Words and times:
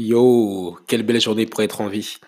Yo, 0.00 0.78
quelle 0.86 1.02
belle 1.02 1.20
journée 1.20 1.44
pour 1.44 1.60
être 1.60 1.80
en 1.80 1.88
vie. 1.88 2.18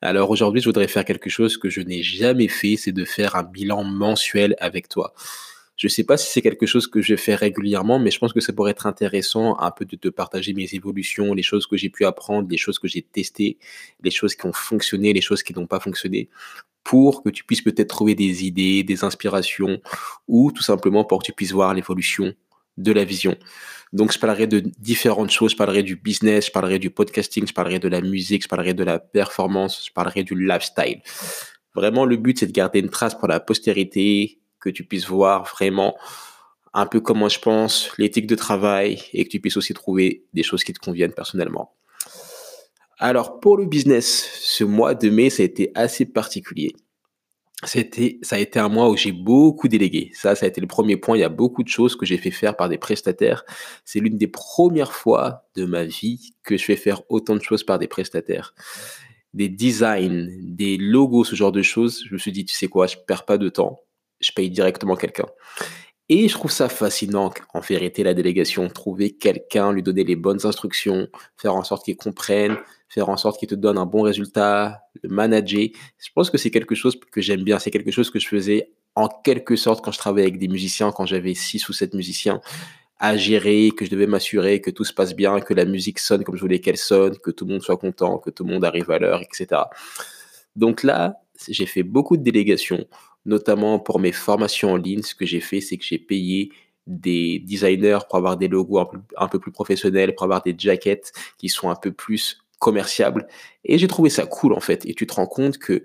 Alors 0.00 0.30
aujourd'hui, 0.30 0.60
je 0.60 0.68
voudrais 0.68 0.88
faire 0.88 1.04
quelque 1.04 1.30
chose 1.30 1.56
que 1.56 1.70
je 1.70 1.80
n'ai 1.80 2.02
jamais 2.02 2.48
fait, 2.48 2.76
c'est 2.76 2.90
de 2.90 3.04
faire 3.04 3.36
un 3.36 3.44
bilan 3.44 3.84
mensuel 3.84 4.56
avec 4.58 4.88
toi. 4.88 5.14
Je 5.76 5.86
ne 5.86 5.90
sais 5.90 6.02
pas 6.02 6.16
si 6.16 6.32
c'est 6.32 6.42
quelque 6.42 6.66
chose 6.66 6.88
que 6.88 7.00
je 7.00 7.14
fais 7.14 7.36
régulièrement, 7.36 8.00
mais 8.00 8.10
je 8.10 8.18
pense 8.18 8.32
que 8.32 8.40
ça 8.40 8.52
pourrait 8.52 8.72
être 8.72 8.88
intéressant 8.88 9.56
un 9.60 9.70
peu 9.70 9.84
de 9.84 9.94
te 9.94 10.08
partager 10.08 10.52
mes 10.52 10.74
évolutions, 10.74 11.32
les 11.32 11.44
choses 11.44 11.68
que 11.68 11.76
j'ai 11.76 11.90
pu 11.90 12.04
apprendre, 12.06 12.48
les 12.50 12.56
choses 12.56 12.80
que 12.80 12.88
j'ai 12.88 13.02
testées, 13.02 13.56
les 14.02 14.10
choses 14.10 14.34
qui 14.34 14.44
ont 14.46 14.52
fonctionné, 14.52 15.12
les 15.12 15.20
choses 15.20 15.44
qui 15.44 15.54
n'ont 15.54 15.68
pas 15.68 15.78
fonctionné, 15.78 16.28
pour 16.82 17.22
que 17.22 17.30
tu 17.30 17.44
puisses 17.44 17.62
peut-être 17.62 17.88
trouver 17.88 18.16
des 18.16 18.44
idées, 18.44 18.82
des 18.82 19.04
inspirations, 19.04 19.80
ou 20.26 20.50
tout 20.50 20.64
simplement 20.64 21.04
pour 21.04 21.20
que 21.20 21.26
tu 21.26 21.32
puisses 21.32 21.52
voir 21.52 21.72
l'évolution 21.72 22.34
de 22.76 22.92
la 22.92 23.04
vision. 23.04 23.36
Donc, 23.92 24.12
je 24.12 24.18
parlerai 24.18 24.46
de 24.46 24.60
différentes 24.78 25.30
choses. 25.30 25.52
Je 25.52 25.56
parlerai 25.56 25.82
du 25.82 25.96
business, 25.96 26.46
je 26.46 26.50
parlerai 26.50 26.78
du 26.78 26.90
podcasting, 26.90 27.46
je 27.46 27.52
parlerai 27.52 27.78
de 27.78 27.88
la 27.88 28.00
musique, 28.00 28.42
je 28.42 28.48
parlerai 28.48 28.74
de 28.74 28.84
la 28.84 28.98
performance, 28.98 29.84
je 29.86 29.92
parlerai 29.92 30.24
du 30.24 30.34
lifestyle. 30.34 31.02
Vraiment, 31.74 32.04
le 32.04 32.16
but, 32.16 32.38
c'est 32.38 32.46
de 32.46 32.52
garder 32.52 32.80
une 32.80 32.90
trace 32.90 33.14
pour 33.14 33.28
la 33.28 33.40
postérité, 33.40 34.38
que 34.60 34.70
tu 34.70 34.84
puisses 34.84 35.06
voir 35.06 35.44
vraiment 35.44 35.96
un 36.72 36.86
peu 36.86 37.00
comment 37.00 37.28
je 37.28 37.38
pense, 37.38 37.90
l'éthique 37.98 38.26
de 38.26 38.34
travail 38.34 39.02
et 39.12 39.24
que 39.24 39.30
tu 39.30 39.40
puisses 39.40 39.58
aussi 39.58 39.74
trouver 39.74 40.24
des 40.32 40.42
choses 40.42 40.64
qui 40.64 40.72
te 40.72 40.78
conviennent 40.78 41.12
personnellement. 41.12 41.74
Alors, 42.98 43.40
pour 43.40 43.58
le 43.58 43.66
business, 43.66 44.30
ce 44.40 44.64
mois 44.64 44.94
de 44.94 45.10
mai, 45.10 45.28
ça 45.28 45.42
a 45.42 45.46
été 45.46 45.72
assez 45.74 46.06
particulier 46.06 46.74
c'était, 47.64 48.18
ça 48.22 48.36
a 48.36 48.38
été 48.38 48.58
un 48.58 48.68
mois 48.68 48.90
où 48.90 48.96
j'ai 48.96 49.12
beaucoup 49.12 49.68
délégué. 49.68 50.10
Ça, 50.14 50.34
ça 50.34 50.46
a 50.46 50.48
été 50.48 50.60
le 50.60 50.66
premier 50.66 50.96
point. 50.96 51.16
Il 51.16 51.20
y 51.20 51.24
a 51.24 51.28
beaucoup 51.28 51.62
de 51.62 51.68
choses 51.68 51.94
que 51.96 52.04
j'ai 52.04 52.18
fait 52.18 52.30
faire 52.30 52.56
par 52.56 52.68
des 52.68 52.78
prestataires. 52.78 53.44
C'est 53.84 54.00
l'une 54.00 54.18
des 54.18 54.26
premières 54.26 54.92
fois 54.92 55.46
de 55.54 55.64
ma 55.64 55.84
vie 55.84 56.34
que 56.42 56.56
je 56.56 56.64
fais 56.64 56.76
faire 56.76 57.02
autant 57.08 57.36
de 57.36 57.42
choses 57.42 57.62
par 57.62 57.78
des 57.78 57.86
prestataires. 57.86 58.54
Des 59.32 59.48
designs, 59.48 60.28
des 60.40 60.76
logos, 60.76 61.24
ce 61.24 61.36
genre 61.36 61.52
de 61.52 61.62
choses. 61.62 62.04
Je 62.08 62.12
me 62.12 62.18
suis 62.18 62.32
dit, 62.32 62.44
tu 62.44 62.54
sais 62.54 62.68
quoi, 62.68 62.86
je 62.86 62.96
perds 63.06 63.24
pas 63.24 63.38
de 63.38 63.48
temps. 63.48 63.80
Je 64.20 64.32
paye 64.32 64.50
directement 64.50 64.96
quelqu'un. 64.96 65.26
Et 66.08 66.28
je 66.28 66.34
trouve 66.34 66.50
ça 66.50 66.68
fascinant, 66.68 67.32
en 67.54 67.60
vérité, 67.60 68.02
la 68.02 68.12
délégation. 68.12 68.68
Trouver 68.68 69.12
quelqu'un, 69.12 69.72
lui 69.72 69.82
donner 69.82 70.04
les 70.04 70.16
bonnes 70.16 70.44
instructions, 70.44 71.08
faire 71.36 71.54
en 71.54 71.62
sorte 71.62 71.84
qu'il 71.84 71.96
comprenne, 71.96 72.56
faire 72.88 73.08
en 73.08 73.16
sorte 73.16 73.38
qu'il 73.38 73.48
te 73.48 73.54
donne 73.54 73.78
un 73.78 73.86
bon 73.86 74.02
résultat, 74.02 74.82
le 75.02 75.08
manager. 75.08 75.68
Je 75.98 76.08
pense 76.14 76.30
que 76.30 76.38
c'est 76.38 76.50
quelque 76.50 76.74
chose 76.74 76.98
que 77.10 77.20
j'aime 77.20 77.42
bien. 77.42 77.58
C'est 77.58 77.70
quelque 77.70 77.90
chose 77.90 78.10
que 78.10 78.18
je 78.18 78.28
faisais 78.28 78.70
en 78.94 79.08
quelque 79.08 79.56
sorte 79.56 79.84
quand 79.84 79.92
je 79.92 79.98
travaillais 79.98 80.26
avec 80.26 80.38
des 80.38 80.48
musiciens, 80.48 80.92
quand 80.92 81.06
j'avais 81.06 81.34
six 81.34 81.68
ou 81.68 81.72
sept 81.72 81.94
musiciens 81.94 82.40
à 82.98 83.16
gérer, 83.16 83.72
que 83.76 83.84
je 83.84 83.90
devais 83.90 84.06
m'assurer 84.06 84.60
que 84.60 84.70
tout 84.70 84.84
se 84.84 84.92
passe 84.92 85.16
bien, 85.16 85.40
que 85.40 85.54
la 85.54 85.64
musique 85.64 85.98
sonne 85.98 86.22
comme 86.22 86.36
je 86.36 86.40
voulais 86.40 86.60
qu'elle 86.60 86.76
sonne, 86.76 87.18
que 87.18 87.32
tout 87.32 87.44
le 87.44 87.52
monde 87.52 87.62
soit 87.62 87.76
content, 87.76 88.18
que 88.18 88.30
tout 88.30 88.44
le 88.44 88.52
monde 88.52 88.64
arrive 88.64 88.92
à 88.92 89.00
l'heure, 89.00 89.20
etc. 89.20 89.62
Donc 90.54 90.84
là, 90.84 91.16
j'ai 91.48 91.66
fait 91.66 91.82
beaucoup 91.82 92.16
de 92.16 92.22
délégations, 92.22 92.86
notamment 93.24 93.80
pour 93.80 93.98
mes 93.98 94.12
formations 94.12 94.72
en 94.72 94.76
ligne. 94.76 95.02
Ce 95.02 95.16
que 95.16 95.26
j'ai 95.26 95.40
fait, 95.40 95.60
c'est 95.60 95.78
que 95.78 95.84
j'ai 95.84 95.98
payé 95.98 96.52
des 96.86 97.40
designers 97.40 97.98
pour 98.08 98.18
avoir 98.18 98.36
des 98.36 98.48
logos 98.48 98.88
un 99.16 99.28
peu, 99.28 99.38
plus 99.38 99.52
professionnels, 99.52 100.14
pour 100.14 100.24
avoir 100.24 100.42
des 100.42 100.54
jackets 100.56 101.12
qui 101.38 101.48
sont 101.48 101.70
un 101.70 101.76
peu 101.76 101.92
plus 101.92 102.41
commerciable. 102.62 103.26
Et 103.64 103.76
j'ai 103.76 103.88
trouvé 103.88 104.08
ça 104.08 104.24
cool 104.24 104.52
en 104.52 104.60
fait. 104.60 104.86
Et 104.86 104.94
tu 104.94 105.06
te 105.06 105.14
rends 105.14 105.26
compte 105.26 105.58
que 105.58 105.82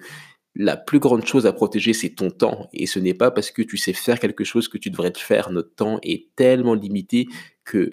la 0.56 0.78
plus 0.78 1.00
grande 1.00 1.26
chose 1.26 1.48
à 1.48 1.54
protéger, 1.54 1.94
c'est 1.94 2.12
ton 2.12 2.30
temps. 2.30 2.70
Et 2.72 2.86
ce 2.86 3.00
n'est 3.00 3.16
pas 3.16 3.32
parce 3.32 3.50
que 3.50 3.64
tu 3.64 3.78
sais 3.78 3.94
faire 3.94 4.20
quelque 4.20 4.44
chose 4.44 4.68
que 4.68 4.78
tu 4.78 4.92
devrais 4.92 5.12
te 5.12 5.20
faire. 5.20 5.50
Notre 5.50 5.74
temps 5.74 6.00
est 6.04 6.28
tellement 6.36 6.76
limité 6.76 7.28
que 7.66 7.90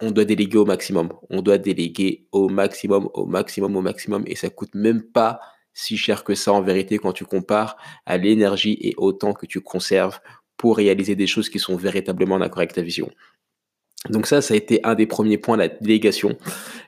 on 0.00 0.10
doit 0.10 0.24
déléguer 0.24 0.58
au 0.58 0.64
maximum. 0.64 1.12
On 1.30 1.40
doit 1.40 1.58
déléguer 1.58 2.26
au 2.32 2.48
maximum, 2.48 3.08
au 3.14 3.26
maximum, 3.26 3.76
au 3.76 3.80
maximum. 3.80 4.24
Et 4.26 4.34
ça 4.34 4.50
coûte 4.50 4.74
même 4.74 5.02
pas 5.02 5.40
si 5.72 5.96
cher 5.96 6.24
que 6.24 6.34
ça 6.34 6.52
en 6.52 6.62
vérité 6.62 6.98
quand 6.98 7.12
tu 7.12 7.24
compares 7.24 7.76
à 8.06 8.16
l'énergie 8.16 8.76
et 8.80 8.94
au 8.96 9.12
temps 9.12 9.34
que 9.34 9.46
tu 9.46 9.60
conserves 9.60 10.18
pour 10.56 10.76
réaliser 10.76 11.14
des 11.14 11.28
choses 11.28 11.48
qui 11.48 11.60
sont 11.60 11.76
véritablement 11.76 12.34
en 12.34 12.40
accord 12.40 12.58
avec 12.58 12.76
vision. 12.78 13.10
Donc 14.08 14.26
ça, 14.26 14.40
ça 14.40 14.54
a 14.54 14.56
été 14.56 14.80
un 14.84 14.94
des 14.94 15.06
premiers 15.06 15.38
points, 15.38 15.56
la 15.56 15.68
délégation. 15.68 16.36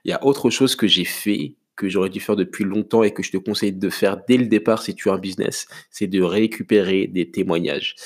Il 0.05 0.11
y 0.11 0.15
a 0.15 0.25
autre 0.25 0.51
chose 0.51 0.77
que 0.77 0.87
j'ai 0.87 1.05
fait, 1.05 1.55
que 1.77 1.89
j'aurais 1.89 2.09
dû 2.09 2.21
faire 2.21 2.37
depuis 2.37 2.65
longtemps 2.65 3.03
et 3.03 3.13
que 3.13 3.23
je 3.23 3.31
te 3.31 3.37
conseille 3.37 3.73
de 3.73 3.91
faire 3.91 4.19
dès 4.27 4.39
le 4.39 4.47
départ 4.47 4.83
si 4.83 4.95
tu 4.95 5.11
as 5.11 5.15
un 5.15 5.19
business, 5.19 5.67
c'est 5.91 6.07
de 6.07 6.23
récupérer 6.23 7.07
des 7.07 7.31
témoignages. 7.31 7.97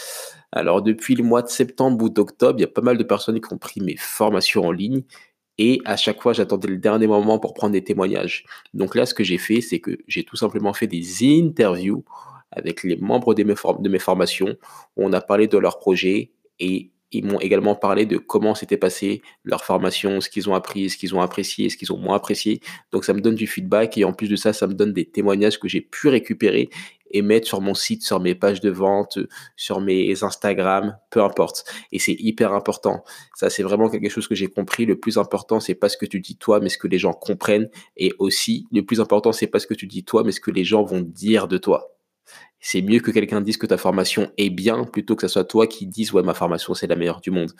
Alors 0.52 0.82
depuis 0.82 1.14
le 1.14 1.22
mois 1.22 1.42
de 1.42 1.48
septembre 1.48 2.04
ou 2.04 2.08
d'octobre, 2.08 2.58
il 2.58 2.62
y 2.62 2.64
a 2.64 2.68
pas 2.68 2.82
mal 2.82 2.98
de 2.98 3.04
personnes 3.04 3.40
qui 3.40 3.52
ont 3.52 3.58
pris 3.58 3.80
mes 3.80 3.96
formations 3.96 4.64
en 4.64 4.72
ligne 4.72 5.02
et 5.58 5.80
à 5.84 5.96
chaque 5.96 6.20
fois, 6.20 6.32
j'attendais 6.32 6.68
le 6.68 6.76
dernier 6.76 7.06
moment 7.06 7.38
pour 7.38 7.54
prendre 7.54 7.72
des 7.72 7.82
témoignages. 7.82 8.44
Donc 8.74 8.94
là, 8.94 9.06
ce 9.06 9.14
que 9.14 9.24
j'ai 9.24 9.38
fait, 9.38 9.60
c'est 9.60 9.80
que 9.80 9.98
j'ai 10.06 10.24
tout 10.24 10.36
simplement 10.36 10.74
fait 10.74 10.86
des 10.86 11.40
interviews 11.40 12.04
avec 12.50 12.82
les 12.82 12.96
membres 12.96 13.34
de 13.34 13.42
mes, 13.42 13.54
de 13.54 13.88
mes 13.88 13.98
formations 13.98 14.56
où 14.96 15.04
on 15.04 15.12
a 15.12 15.20
parlé 15.20 15.46
de 15.46 15.58
leur 15.58 15.78
projet 15.78 16.32
et 16.58 16.90
ils 17.16 17.24
m'ont 17.24 17.40
également 17.40 17.74
parlé 17.74 18.06
de 18.06 18.18
comment 18.18 18.54
s'était 18.54 18.76
passé 18.76 19.22
leur 19.44 19.64
formation, 19.64 20.20
ce 20.20 20.28
qu'ils 20.28 20.48
ont 20.48 20.54
appris, 20.54 20.90
ce 20.90 20.96
qu'ils 20.96 21.14
ont 21.14 21.20
apprécié, 21.20 21.68
ce 21.70 21.76
qu'ils 21.76 21.92
ont 21.92 21.98
moins 21.98 22.16
apprécié. 22.16 22.60
Donc 22.92 23.04
ça 23.04 23.12
me 23.12 23.20
donne 23.20 23.34
du 23.34 23.46
feedback 23.46 23.98
et 23.98 24.04
en 24.04 24.12
plus 24.12 24.28
de 24.28 24.36
ça, 24.36 24.52
ça 24.52 24.66
me 24.66 24.74
donne 24.74 24.92
des 24.92 25.06
témoignages 25.06 25.58
que 25.58 25.68
j'ai 25.68 25.80
pu 25.80 26.08
récupérer 26.08 26.70
et 27.10 27.22
mettre 27.22 27.46
sur 27.46 27.60
mon 27.60 27.74
site, 27.74 28.02
sur 28.02 28.20
mes 28.20 28.34
pages 28.34 28.60
de 28.60 28.70
vente, 28.70 29.18
sur 29.56 29.80
mes 29.80 30.22
Instagram, 30.22 30.98
peu 31.10 31.22
importe. 31.22 31.64
Et 31.92 31.98
c'est 31.98 32.16
hyper 32.18 32.52
important. 32.52 33.04
Ça, 33.34 33.48
c'est 33.50 33.62
vraiment 33.62 33.88
quelque 33.88 34.08
chose 34.08 34.26
que 34.28 34.34
j'ai 34.34 34.48
compris. 34.48 34.86
Le 34.86 34.98
plus 34.98 35.18
important, 35.18 35.60
c'est 35.60 35.74
pas 35.74 35.88
ce 35.88 35.96
que 35.96 36.06
tu 36.06 36.20
dis 36.20 36.36
toi, 36.36 36.60
mais 36.60 36.68
ce 36.68 36.78
que 36.78 36.88
les 36.88 36.98
gens 36.98 37.12
comprennent. 37.12 37.68
Et 37.96 38.12
aussi, 38.18 38.66
le 38.72 38.84
plus 38.84 39.00
important, 39.00 39.32
c'est 39.32 39.46
pas 39.46 39.60
ce 39.60 39.66
que 39.66 39.74
tu 39.74 39.86
dis 39.86 40.04
toi, 40.04 40.24
mais 40.24 40.32
ce 40.32 40.40
que 40.40 40.50
les 40.50 40.64
gens 40.64 40.82
vont 40.82 41.00
dire 41.00 41.48
de 41.48 41.58
toi 41.58 41.95
c'est 42.60 42.82
mieux 42.82 43.00
que 43.00 43.10
quelqu'un 43.10 43.40
dise 43.40 43.56
que 43.56 43.66
ta 43.66 43.76
formation 43.76 44.30
est 44.38 44.50
bien 44.50 44.84
plutôt 44.84 45.16
que 45.16 45.26
ce 45.26 45.32
soit 45.32 45.44
toi 45.44 45.66
qui 45.66 45.86
dise 45.86 46.12
ouais 46.12 46.22
ma 46.22 46.34
formation 46.34 46.74
c'est 46.74 46.86
la 46.86 46.96
meilleure 46.96 47.20
du 47.20 47.30
monde. 47.30 47.52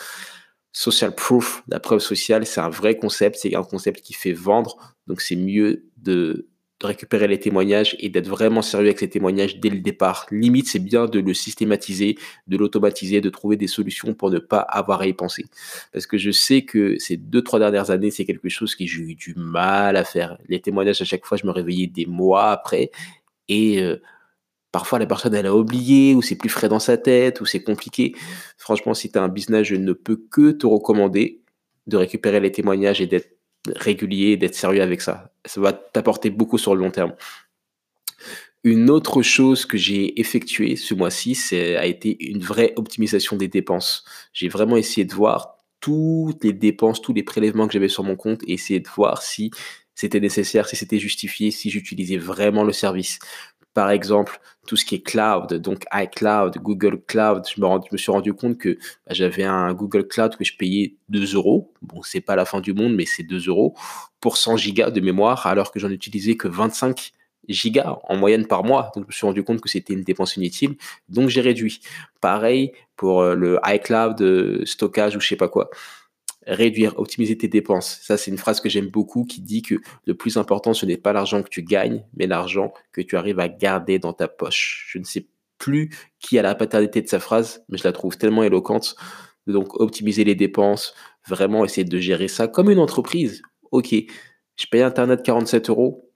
Social 0.73 1.15
proof, 1.15 1.63
la 1.69 1.81
preuve 1.81 2.01
sociale, 2.01 2.45
c'est 2.45 2.61
un 2.61 2.69
vrai 2.69 2.99
concept, 2.99 3.37
c'est 3.41 3.55
un 3.55 3.63
concept 3.63 4.03
qui 4.03 4.13
fait 4.13 4.35
vendre, 4.35 4.95
donc 5.07 5.23
c'est 5.23 5.37
mieux 5.37 5.87
de, 5.97 6.49
récupérer 6.83 7.27
les 7.27 7.41
témoignages 7.41 7.97
et 8.01 8.09
d'être 8.11 8.29
vraiment 8.29 8.61
sérieux 8.61 8.89
avec 8.89 8.99
ces 8.99 9.09
témoignages 9.09 9.59
dès 9.59 9.71
le 9.71 9.81
départ. 9.81 10.27
Limite, 10.31 10.69
c'est 10.69 10.79
bien 10.79 11.07
de 11.07 11.21
le 11.21 11.33
systématiser, 11.33 12.19
de 12.47 12.57
l'automatiser, 12.57 13.21
de 13.21 13.31
trouver 13.31 13.57
des 13.57 13.67
solutions 13.67 14.15
pour 14.15 14.31
ne 14.31 14.39
pas 14.39 14.61
avoir 14.61 15.01
à 15.01 15.07
y 15.07 15.15
penser. 15.15 15.47
Parce 15.93 16.07
que 16.07 16.19
je 16.19 16.31
sais 16.31 16.63
que 16.63 16.99
ces 16.99 17.17
deux, 17.17 17.43
trois 17.43 17.59
dernières 17.59 17.91
années, 17.91 18.11
c'est 18.11 18.27
quelque 18.27 18.51
chose 18.51 18.75
que 18.75 18.85
j'ai 18.85 19.03
eu 19.03 19.15
du 19.15 19.35
mal 19.37 19.97
à 19.97 20.05
faire. 20.05 20.39
Les 20.49 20.61
témoignages, 20.61 21.01
à 21.01 21.05
chaque 21.05 21.25
fois, 21.25 21.39
je 21.39 21.47
me 21.47 21.53
réveillais 21.53 21.87
des 21.87 22.07
mois 22.07 22.51
après 22.51 22.91
et 23.49 23.83
euh, 23.83 23.97
Parfois, 24.77 24.99
la 24.99 25.07
personne, 25.07 25.35
elle 25.35 25.47
a 25.47 25.57
oublié, 25.57 26.15
ou 26.15 26.21
c'est 26.21 26.35
plus 26.35 26.51
frais 26.51 26.69
dans 26.69 26.79
sa 26.79 26.99
tête, 26.99 27.41
ou 27.41 27.47
c'est 27.47 27.63
compliqué. 27.63 28.15
Franchement, 28.59 28.93
si 28.93 29.11
tu 29.11 29.17
as 29.17 29.23
un 29.23 29.29
business, 29.29 29.67
je 29.67 29.75
ne 29.75 29.95
peux 29.95 30.17
que 30.31 30.51
te 30.51 30.67
recommander 30.67 31.41
de 31.87 31.97
récupérer 31.97 32.41
les 32.41 32.53
témoignages 32.53 33.01
et 33.01 33.07
d'être 33.07 33.39
régulier, 33.75 34.37
d'être 34.37 34.55
sérieux 34.55 34.83
avec 34.83 35.01
ça. 35.01 35.33
Ça 35.47 35.63
va 35.63 35.73
t'apporter 35.73 36.29
beaucoup 36.29 36.59
sur 36.59 36.75
le 36.75 36.83
long 36.83 36.91
terme. 36.91 37.15
Une 38.65 38.91
autre 38.91 39.23
chose 39.23 39.65
que 39.65 39.79
j'ai 39.79 40.21
effectuée 40.21 40.77
ce 40.77 40.93
mois-ci, 40.93 41.35
c'est 41.35 41.77
a 41.77 41.87
été 41.87 42.23
une 42.29 42.43
vraie 42.43 42.75
optimisation 42.77 43.39
des 43.39 43.49
dépenses. 43.49 44.05
J'ai 44.35 44.49
vraiment 44.49 44.77
essayé 44.77 45.07
de 45.07 45.15
voir 45.15 45.57
toutes 45.81 46.45
les 46.45 46.53
dépenses, 46.53 47.01
tous 47.01 47.15
les 47.15 47.23
prélèvements 47.23 47.67
que 47.67 47.73
j'avais 47.73 47.89
sur 47.89 48.05
mon 48.05 48.17
compte 48.17 48.43
et 48.47 48.53
essayer 48.53 48.81
de 48.81 48.89
voir 48.95 49.23
si 49.23 49.51
c'était 49.95 50.21
nécessaire, 50.21 50.69
si 50.69 50.77
c'était 50.77 50.99
justifié, 50.99 51.51
si 51.51 51.71
j'utilisais 51.71 52.19
vraiment 52.19 52.63
le 52.63 52.75
service 52.75 53.19
par 53.77 53.91
exemple, 53.91 54.41
tout 54.67 54.75
ce 54.75 54.87
qui 54.87 54.95
est 54.95 55.03
cloud, 55.03 55.53
donc 55.53 55.85
iCloud, 55.93 56.57
Google 56.63 56.99
Cloud, 57.07 57.43
je 57.47 57.61
me, 57.61 57.99
suis 57.99 58.11
rendu 58.11 58.33
compte 58.33 58.57
que 58.57 58.71
bah, 59.07 59.13
j'avais 59.13 59.45
un 59.45 59.75
Google 59.75 60.09
Cloud 60.09 60.35
que 60.35 60.45
je 60.45 60.57
payais 60.57 60.95
2 61.11 61.35
euros. 61.35 61.75
Bon, 61.83 62.01
c'est 62.03 62.23
pas 62.23 62.37
la 62.37 62.47
fin 62.47 62.63
du 62.63 62.73
monde, 62.73 62.95
mais 62.95 63.05
c'est 63.05 63.23
2 63.23 63.49
euros 63.49 63.75
pour 64.19 64.39
100 64.39 64.57
gigas 64.57 64.91
de 64.91 65.03
mémoire, 65.03 65.47
alors 65.47 65.73
que 65.73 65.79
j'en 65.79 65.91
utilisais 65.91 66.39
que 66.39 66.49
25 66.49 67.13
gigas 67.51 67.99
en 68.05 68.17
moyenne 68.17 68.47
par 68.47 68.65
mois. 68.65 68.93
Donc, 68.95 69.05
je 69.05 69.09
me 69.09 69.13
suis 69.13 69.27
rendu 69.27 69.45
compte 69.45 69.61
que 69.61 69.69
c'était 69.69 69.93
une 69.93 70.05
dépense 70.05 70.39
inutile. 70.39 70.77
Donc, 71.11 71.29
j'ai 71.29 71.43
réduit. 71.43 71.81
Pareil 72.23 72.73
pour 72.97 73.21
euh, 73.21 73.35
le 73.35 73.59
iCloud, 73.63 74.23
euh, 74.23 74.65
stockage 74.65 75.17
ou 75.17 75.21
je 75.21 75.29
sais 75.29 75.37
pas 75.37 75.49
quoi 75.49 75.69
réduire, 76.47 76.99
optimiser 76.99 77.37
tes 77.37 77.49
dépenses. 77.49 77.99
Ça, 78.03 78.17
c'est 78.17 78.31
une 78.31 78.39
phrase 78.39 78.61
que 78.61 78.69
j'aime 78.69 78.89
beaucoup 78.89 79.25
qui 79.25 79.41
dit 79.41 79.63
que 79.63 79.77
le 80.07 80.15
plus 80.15 80.37
important, 80.37 80.75
ce 80.75 80.87
n'est 80.87 80.97
pas 80.97 81.13
l'argent 81.13 81.43
que 81.43 81.49
tu 81.49 81.63
gagnes, 81.63 82.05
mais 82.17 82.27
l'argent 82.27 82.73
que 82.93 83.01
tu 83.01 83.17
arrives 83.17 83.41
à 83.41 83.49
garder 83.49 83.99
dans 83.99 84.13
ta 84.13 84.29
poche. 84.29 84.87
Je 84.89 84.99
ne 84.99 85.05
sais 85.05 85.27
plus 85.59 85.91
qui 86.21 86.39
a 86.39 86.43
la 86.43 86.55
paternité 86.55 87.03
de 87.03 87.09
sa 87.09 87.19
phrase, 87.19 87.65
mais 87.69 87.79
je 87.79 87.85
la 87.85 87.93
trouve 87.93 88.17
tellement 88.17 88.43
éloquente. 88.43 88.97
Donc, 89.47 89.81
optimiser 89.81 90.25
les 90.25 90.35
dépenses, 90.35 90.95
vraiment 91.27 91.65
essayer 91.65 91.85
de 91.85 91.99
gérer 91.99 92.29
ça 92.29 92.49
comme 92.49 92.71
une 92.71 92.79
entreprise. 92.79 93.43
Ok, 93.71 93.95
je 94.57 94.67
paye 94.71 94.83
Internet 94.83 95.23
47 95.23 95.71
euros, 95.71 96.11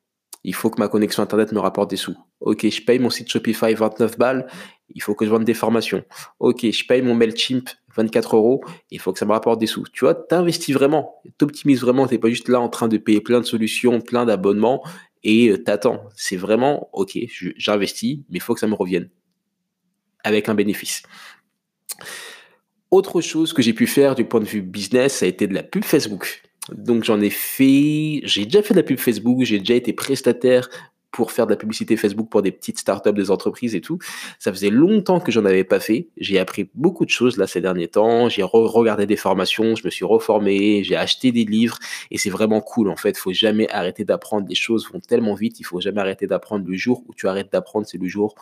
il 0.44 0.54
faut 0.54 0.70
que 0.70 0.80
ma 0.80 0.88
connexion 0.88 1.22
Internet 1.22 1.52
me 1.52 1.58
rapporte 1.58 1.90
des 1.90 1.96
sous. 1.96 2.16
Ok, 2.40 2.68
je 2.68 2.82
paye 2.82 2.98
mon 2.98 3.10
site 3.10 3.30
Shopify 3.30 3.74
29 3.74 4.18
balles, 4.18 4.46
il 4.88 5.02
faut 5.02 5.14
que 5.14 5.24
je 5.24 5.30
vende 5.30 5.44
des 5.44 5.54
formations. 5.54 6.04
Ok, 6.38 6.70
je 6.70 6.86
paye 6.86 7.02
mon 7.02 7.14
MailChimp 7.14 7.68
24 8.02 8.36
euros, 8.36 8.62
il 8.90 8.98
faut 9.00 9.12
que 9.12 9.18
ça 9.18 9.26
me 9.26 9.32
rapporte 9.32 9.60
des 9.60 9.66
sous. 9.66 9.84
Tu 9.92 10.04
vois, 10.04 10.14
tu 10.14 10.34
investis 10.34 10.74
vraiment, 10.74 11.16
tu 11.38 11.44
optimises 11.44 11.80
vraiment, 11.80 12.06
tu 12.06 12.14
n'es 12.14 12.18
pas 12.18 12.28
juste 12.28 12.48
là 12.48 12.60
en 12.60 12.68
train 12.68 12.88
de 12.88 12.96
payer 12.96 13.20
plein 13.20 13.40
de 13.40 13.46
solutions, 13.46 14.00
plein 14.00 14.24
d'abonnements 14.24 14.82
et 15.22 15.48
euh, 15.48 15.58
t'attends. 15.62 16.02
C'est 16.16 16.36
vraiment, 16.36 16.88
ok, 16.92 17.18
j'investis, 17.56 18.18
mais 18.28 18.38
il 18.38 18.40
faut 18.40 18.54
que 18.54 18.60
ça 18.60 18.66
me 18.66 18.74
revienne 18.74 19.08
avec 20.24 20.48
un 20.48 20.54
bénéfice. 20.54 21.02
Autre 22.90 23.20
chose 23.20 23.52
que 23.52 23.62
j'ai 23.62 23.72
pu 23.72 23.86
faire 23.86 24.14
du 24.14 24.24
point 24.24 24.40
de 24.40 24.44
vue 24.44 24.62
business, 24.62 25.18
ça 25.18 25.26
a 25.26 25.28
été 25.28 25.46
de 25.46 25.54
la 25.54 25.62
pub 25.62 25.84
Facebook. 25.84 26.42
Donc 26.72 27.04
j'en 27.04 27.20
ai 27.20 27.30
fait, 27.30 28.20
j'ai 28.24 28.44
déjà 28.44 28.62
fait 28.62 28.74
de 28.74 28.78
la 28.78 28.84
pub 28.84 28.98
Facebook, 28.98 29.42
j'ai 29.42 29.58
déjà 29.58 29.74
été 29.74 29.92
prestataire 29.92 30.68
pour 31.10 31.32
faire 31.32 31.46
de 31.46 31.50
la 31.50 31.56
publicité 31.56 31.96
Facebook 31.96 32.28
pour 32.28 32.42
des 32.42 32.52
petites 32.52 32.78
startups, 32.78 33.12
des 33.12 33.30
entreprises 33.30 33.74
et 33.74 33.80
tout. 33.80 33.98
Ça 34.38 34.52
faisait 34.52 34.70
longtemps 34.70 35.20
que 35.20 35.32
j'en 35.32 35.44
avais 35.44 35.64
pas 35.64 35.80
fait. 35.80 36.08
J'ai 36.16 36.38
appris 36.38 36.70
beaucoup 36.74 37.04
de 37.04 37.10
choses 37.10 37.36
là 37.36 37.46
ces 37.46 37.60
derniers 37.60 37.88
temps. 37.88 38.28
J'ai 38.28 38.42
regardé 38.42 39.06
des 39.06 39.16
formations, 39.16 39.74
je 39.74 39.84
me 39.84 39.90
suis 39.90 40.04
reformé, 40.04 40.84
j'ai 40.84 40.96
acheté 40.96 41.32
des 41.32 41.44
livres 41.44 41.78
et 42.10 42.18
c'est 42.18 42.30
vraiment 42.30 42.60
cool 42.60 42.88
en 42.88 42.96
fait. 42.96 43.16
Faut 43.16 43.32
jamais 43.32 43.68
arrêter 43.70 44.04
d'apprendre. 44.04 44.46
Les 44.48 44.54
choses 44.54 44.88
vont 44.92 45.00
tellement 45.00 45.34
vite, 45.34 45.60
il 45.60 45.64
faut 45.64 45.80
jamais 45.80 46.00
arrêter 46.00 46.26
d'apprendre. 46.26 46.66
Le 46.66 46.76
jour 46.76 47.02
où 47.08 47.14
tu 47.14 47.26
arrêtes 47.28 47.52
d'apprendre, 47.52 47.86
c'est 47.86 47.98
le 47.98 48.08
jour 48.08 48.34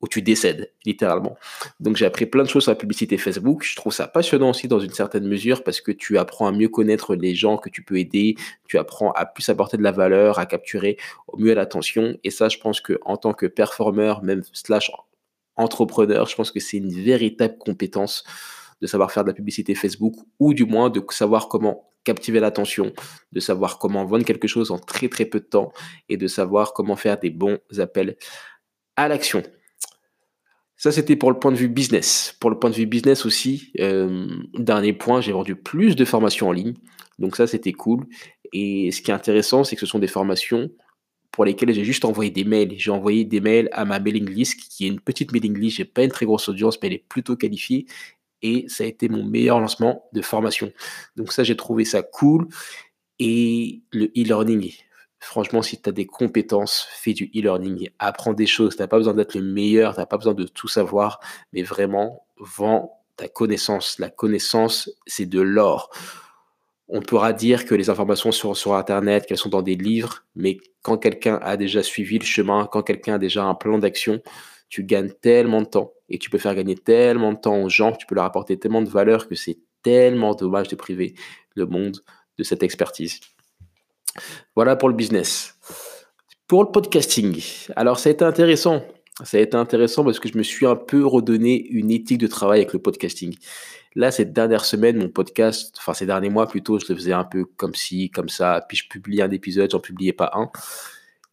où 0.00 0.08
tu 0.08 0.20
décèdes, 0.22 0.72
littéralement. 0.84 1.36
Donc 1.80 1.96
j'ai 1.96 2.04
appris 2.04 2.26
plein 2.26 2.42
de 2.42 2.48
choses 2.48 2.64
sur 2.64 2.72
la 2.72 2.76
publicité 2.76 3.16
Facebook. 3.16 3.64
Je 3.64 3.76
trouve 3.76 3.92
ça 3.92 4.06
passionnant 4.06 4.50
aussi 4.50 4.68
dans 4.68 4.78
une 4.78 4.92
certaine 4.92 5.26
mesure 5.26 5.64
parce 5.64 5.80
que 5.80 5.90
tu 5.90 6.18
apprends 6.18 6.46
à 6.46 6.52
mieux 6.52 6.68
connaître 6.68 7.14
les 7.14 7.34
gens 7.34 7.56
que 7.56 7.70
tu 7.70 7.82
peux 7.82 7.98
aider, 7.98 8.36
tu 8.68 8.78
apprends 8.78 9.12
à 9.12 9.24
plus 9.24 9.48
apporter 9.48 9.76
de 9.76 9.82
la 9.82 9.92
valeur, 9.92 10.38
à 10.38 10.46
capturer 10.46 10.98
au 11.28 11.38
mieux 11.38 11.54
l'attention. 11.54 12.18
Et 12.24 12.30
ça, 12.30 12.48
je 12.48 12.58
pense 12.58 12.80
que 12.80 12.98
en 13.04 13.16
tant 13.16 13.32
que 13.32 13.46
performeur, 13.46 14.22
même 14.22 14.42
slash 14.52 14.90
entrepreneur, 15.56 16.26
je 16.26 16.36
pense 16.36 16.50
que 16.50 16.60
c'est 16.60 16.76
une 16.76 16.92
véritable 16.92 17.56
compétence 17.58 18.24
de 18.82 18.86
savoir 18.86 19.10
faire 19.10 19.24
de 19.24 19.28
la 19.28 19.34
publicité 19.34 19.74
Facebook 19.74 20.14
ou 20.38 20.52
du 20.52 20.66
moins 20.66 20.90
de 20.90 21.02
savoir 21.10 21.48
comment 21.48 21.90
captiver 22.04 22.38
l'attention, 22.38 22.92
de 23.32 23.40
savoir 23.40 23.78
comment 23.78 24.04
vendre 24.04 24.24
quelque 24.24 24.46
chose 24.46 24.70
en 24.70 24.78
très 24.78 25.08
très 25.08 25.24
peu 25.24 25.40
de 25.40 25.46
temps 25.46 25.72
et 26.08 26.16
de 26.16 26.26
savoir 26.28 26.72
comment 26.72 26.94
faire 26.94 27.18
des 27.18 27.30
bons 27.30 27.58
appels 27.78 28.16
à 28.94 29.08
l'action. 29.08 29.42
Ça, 30.76 30.92
c'était 30.92 31.16
pour 31.16 31.30
le 31.30 31.38
point 31.38 31.52
de 31.52 31.56
vue 31.56 31.68
business. 31.68 32.36
Pour 32.38 32.50
le 32.50 32.58
point 32.58 32.70
de 32.70 32.74
vue 32.74 32.86
business 32.86 33.24
aussi, 33.24 33.72
euh, 33.80 34.28
dernier 34.54 34.92
point, 34.92 35.20
j'ai 35.20 35.32
vendu 35.32 35.56
plus 35.56 35.96
de 35.96 36.04
formations 36.04 36.48
en 36.48 36.52
ligne. 36.52 36.74
Donc 37.18 37.36
ça, 37.36 37.46
c'était 37.46 37.72
cool. 37.72 38.06
Et 38.52 38.90
ce 38.90 39.00
qui 39.00 39.10
est 39.10 39.14
intéressant, 39.14 39.64
c'est 39.64 39.74
que 39.74 39.80
ce 39.80 39.86
sont 39.86 39.98
des 39.98 40.06
formations 40.06 40.70
pour 41.32 41.44
lesquelles 41.44 41.72
j'ai 41.72 41.84
juste 41.84 42.04
envoyé 42.04 42.30
des 42.30 42.44
mails. 42.44 42.74
J'ai 42.76 42.90
envoyé 42.90 43.24
des 43.24 43.40
mails 43.40 43.68
à 43.72 43.84
ma 43.84 43.98
mailing 44.00 44.28
list, 44.28 44.56
qui 44.56 44.84
est 44.84 44.88
une 44.88 45.00
petite 45.00 45.32
mailing 45.32 45.58
list. 45.58 45.78
J'ai 45.78 45.84
pas 45.84 46.04
une 46.04 46.10
très 46.10 46.26
grosse 46.26 46.48
audience, 46.48 46.78
mais 46.80 46.88
elle 46.88 46.94
est 46.94 47.04
plutôt 47.08 47.36
qualifiée. 47.36 47.86
Et 48.42 48.66
ça 48.68 48.84
a 48.84 48.86
été 48.86 49.08
mon 49.08 49.24
meilleur 49.24 49.60
lancement 49.60 50.04
de 50.12 50.20
formation. 50.20 50.72
Donc 51.16 51.32
ça, 51.32 51.42
j'ai 51.42 51.56
trouvé 51.56 51.86
ça 51.86 52.02
cool. 52.02 52.48
Et 53.18 53.80
le 53.92 54.06
e-learning, 54.16 54.72
Franchement, 55.26 55.60
si 55.60 55.82
tu 55.82 55.88
as 55.88 55.92
des 55.92 56.06
compétences, 56.06 56.86
fais 56.88 57.12
du 57.12 57.24
e-learning, 57.34 57.90
apprends 57.98 58.32
des 58.32 58.46
choses. 58.46 58.76
Tu 58.76 58.82
n'as 58.82 58.86
pas 58.86 58.98
besoin 58.98 59.12
d'être 59.12 59.34
le 59.34 59.42
meilleur, 59.42 59.94
tu 59.94 60.00
n'as 60.00 60.06
pas 60.06 60.18
besoin 60.18 60.34
de 60.34 60.44
tout 60.44 60.68
savoir, 60.68 61.18
mais 61.52 61.64
vraiment, 61.64 62.24
vends 62.38 63.02
ta 63.16 63.26
connaissance. 63.26 63.98
La 63.98 64.08
connaissance, 64.08 64.88
c'est 65.04 65.26
de 65.26 65.40
l'or. 65.40 65.90
On 66.86 67.00
pourra 67.02 67.32
dire 67.32 67.64
que 67.64 67.74
les 67.74 67.90
informations 67.90 68.30
sont 68.30 68.54
sur 68.54 68.74
Internet, 68.74 69.26
qu'elles 69.26 69.36
sont 69.36 69.48
dans 69.48 69.62
des 69.62 69.74
livres, 69.74 70.24
mais 70.36 70.58
quand 70.82 70.96
quelqu'un 70.96 71.40
a 71.42 71.56
déjà 71.56 71.82
suivi 71.82 72.20
le 72.20 72.24
chemin, 72.24 72.68
quand 72.70 72.82
quelqu'un 72.84 73.14
a 73.14 73.18
déjà 73.18 73.42
un 73.42 73.56
plan 73.56 73.78
d'action, 73.78 74.22
tu 74.68 74.84
gagnes 74.84 75.10
tellement 75.10 75.60
de 75.60 75.66
temps 75.66 75.92
et 76.08 76.20
tu 76.20 76.30
peux 76.30 76.38
faire 76.38 76.54
gagner 76.54 76.76
tellement 76.76 77.32
de 77.32 77.38
temps 77.38 77.60
aux 77.60 77.68
gens, 77.68 77.90
tu 77.90 78.06
peux 78.06 78.14
leur 78.14 78.24
apporter 78.24 78.60
tellement 78.60 78.80
de 78.80 78.88
valeur 78.88 79.26
que 79.26 79.34
c'est 79.34 79.58
tellement 79.82 80.36
dommage 80.36 80.68
de 80.68 80.76
priver 80.76 81.14
le 81.56 81.66
monde 81.66 82.00
de 82.38 82.44
cette 82.44 82.62
expertise. 82.62 83.18
Voilà 84.54 84.76
pour 84.76 84.88
le 84.88 84.94
business. 84.94 85.54
Pour 86.46 86.62
le 86.62 86.70
podcasting, 86.70 87.42
alors 87.74 87.98
ça 87.98 88.08
a 88.08 88.12
été 88.12 88.24
intéressant. 88.24 88.82
Ça 89.24 89.38
a 89.38 89.40
été 89.40 89.56
intéressant 89.56 90.04
parce 90.04 90.20
que 90.20 90.28
je 90.28 90.36
me 90.36 90.42
suis 90.42 90.66
un 90.66 90.76
peu 90.76 91.06
redonné 91.06 91.66
une 91.68 91.90
éthique 91.90 92.18
de 92.18 92.26
travail 92.26 92.60
avec 92.60 92.72
le 92.74 92.78
podcasting. 92.78 93.34
Là, 93.94 94.10
cette 94.10 94.34
dernière 94.34 94.66
semaine, 94.66 94.98
mon 94.98 95.08
podcast, 95.08 95.74
enfin 95.78 95.94
ces 95.94 96.04
derniers 96.04 96.28
mois 96.28 96.46
plutôt, 96.46 96.78
je 96.78 96.84
le 96.90 96.94
faisais 96.94 97.14
un 97.14 97.24
peu 97.24 97.46
comme 97.56 97.74
ci, 97.74 98.10
comme 98.10 98.28
ça, 98.28 98.64
puis 98.68 98.76
je 98.76 98.88
publiais 98.88 99.22
un 99.22 99.30
épisode, 99.30 99.70
j'en 99.70 99.80
publiais 99.80 100.12
pas 100.12 100.30
un. 100.34 100.50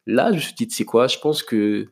Là, 0.08 0.30
je 0.32 0.36
me 0.36 0.40
suis 0.40 0.54
dit, 0.54 0.70
sais 0.70 0.86
quoi, 0.86 1.08
je 1.08 1.20
pense 1.20 1.44
que 1.44 1.90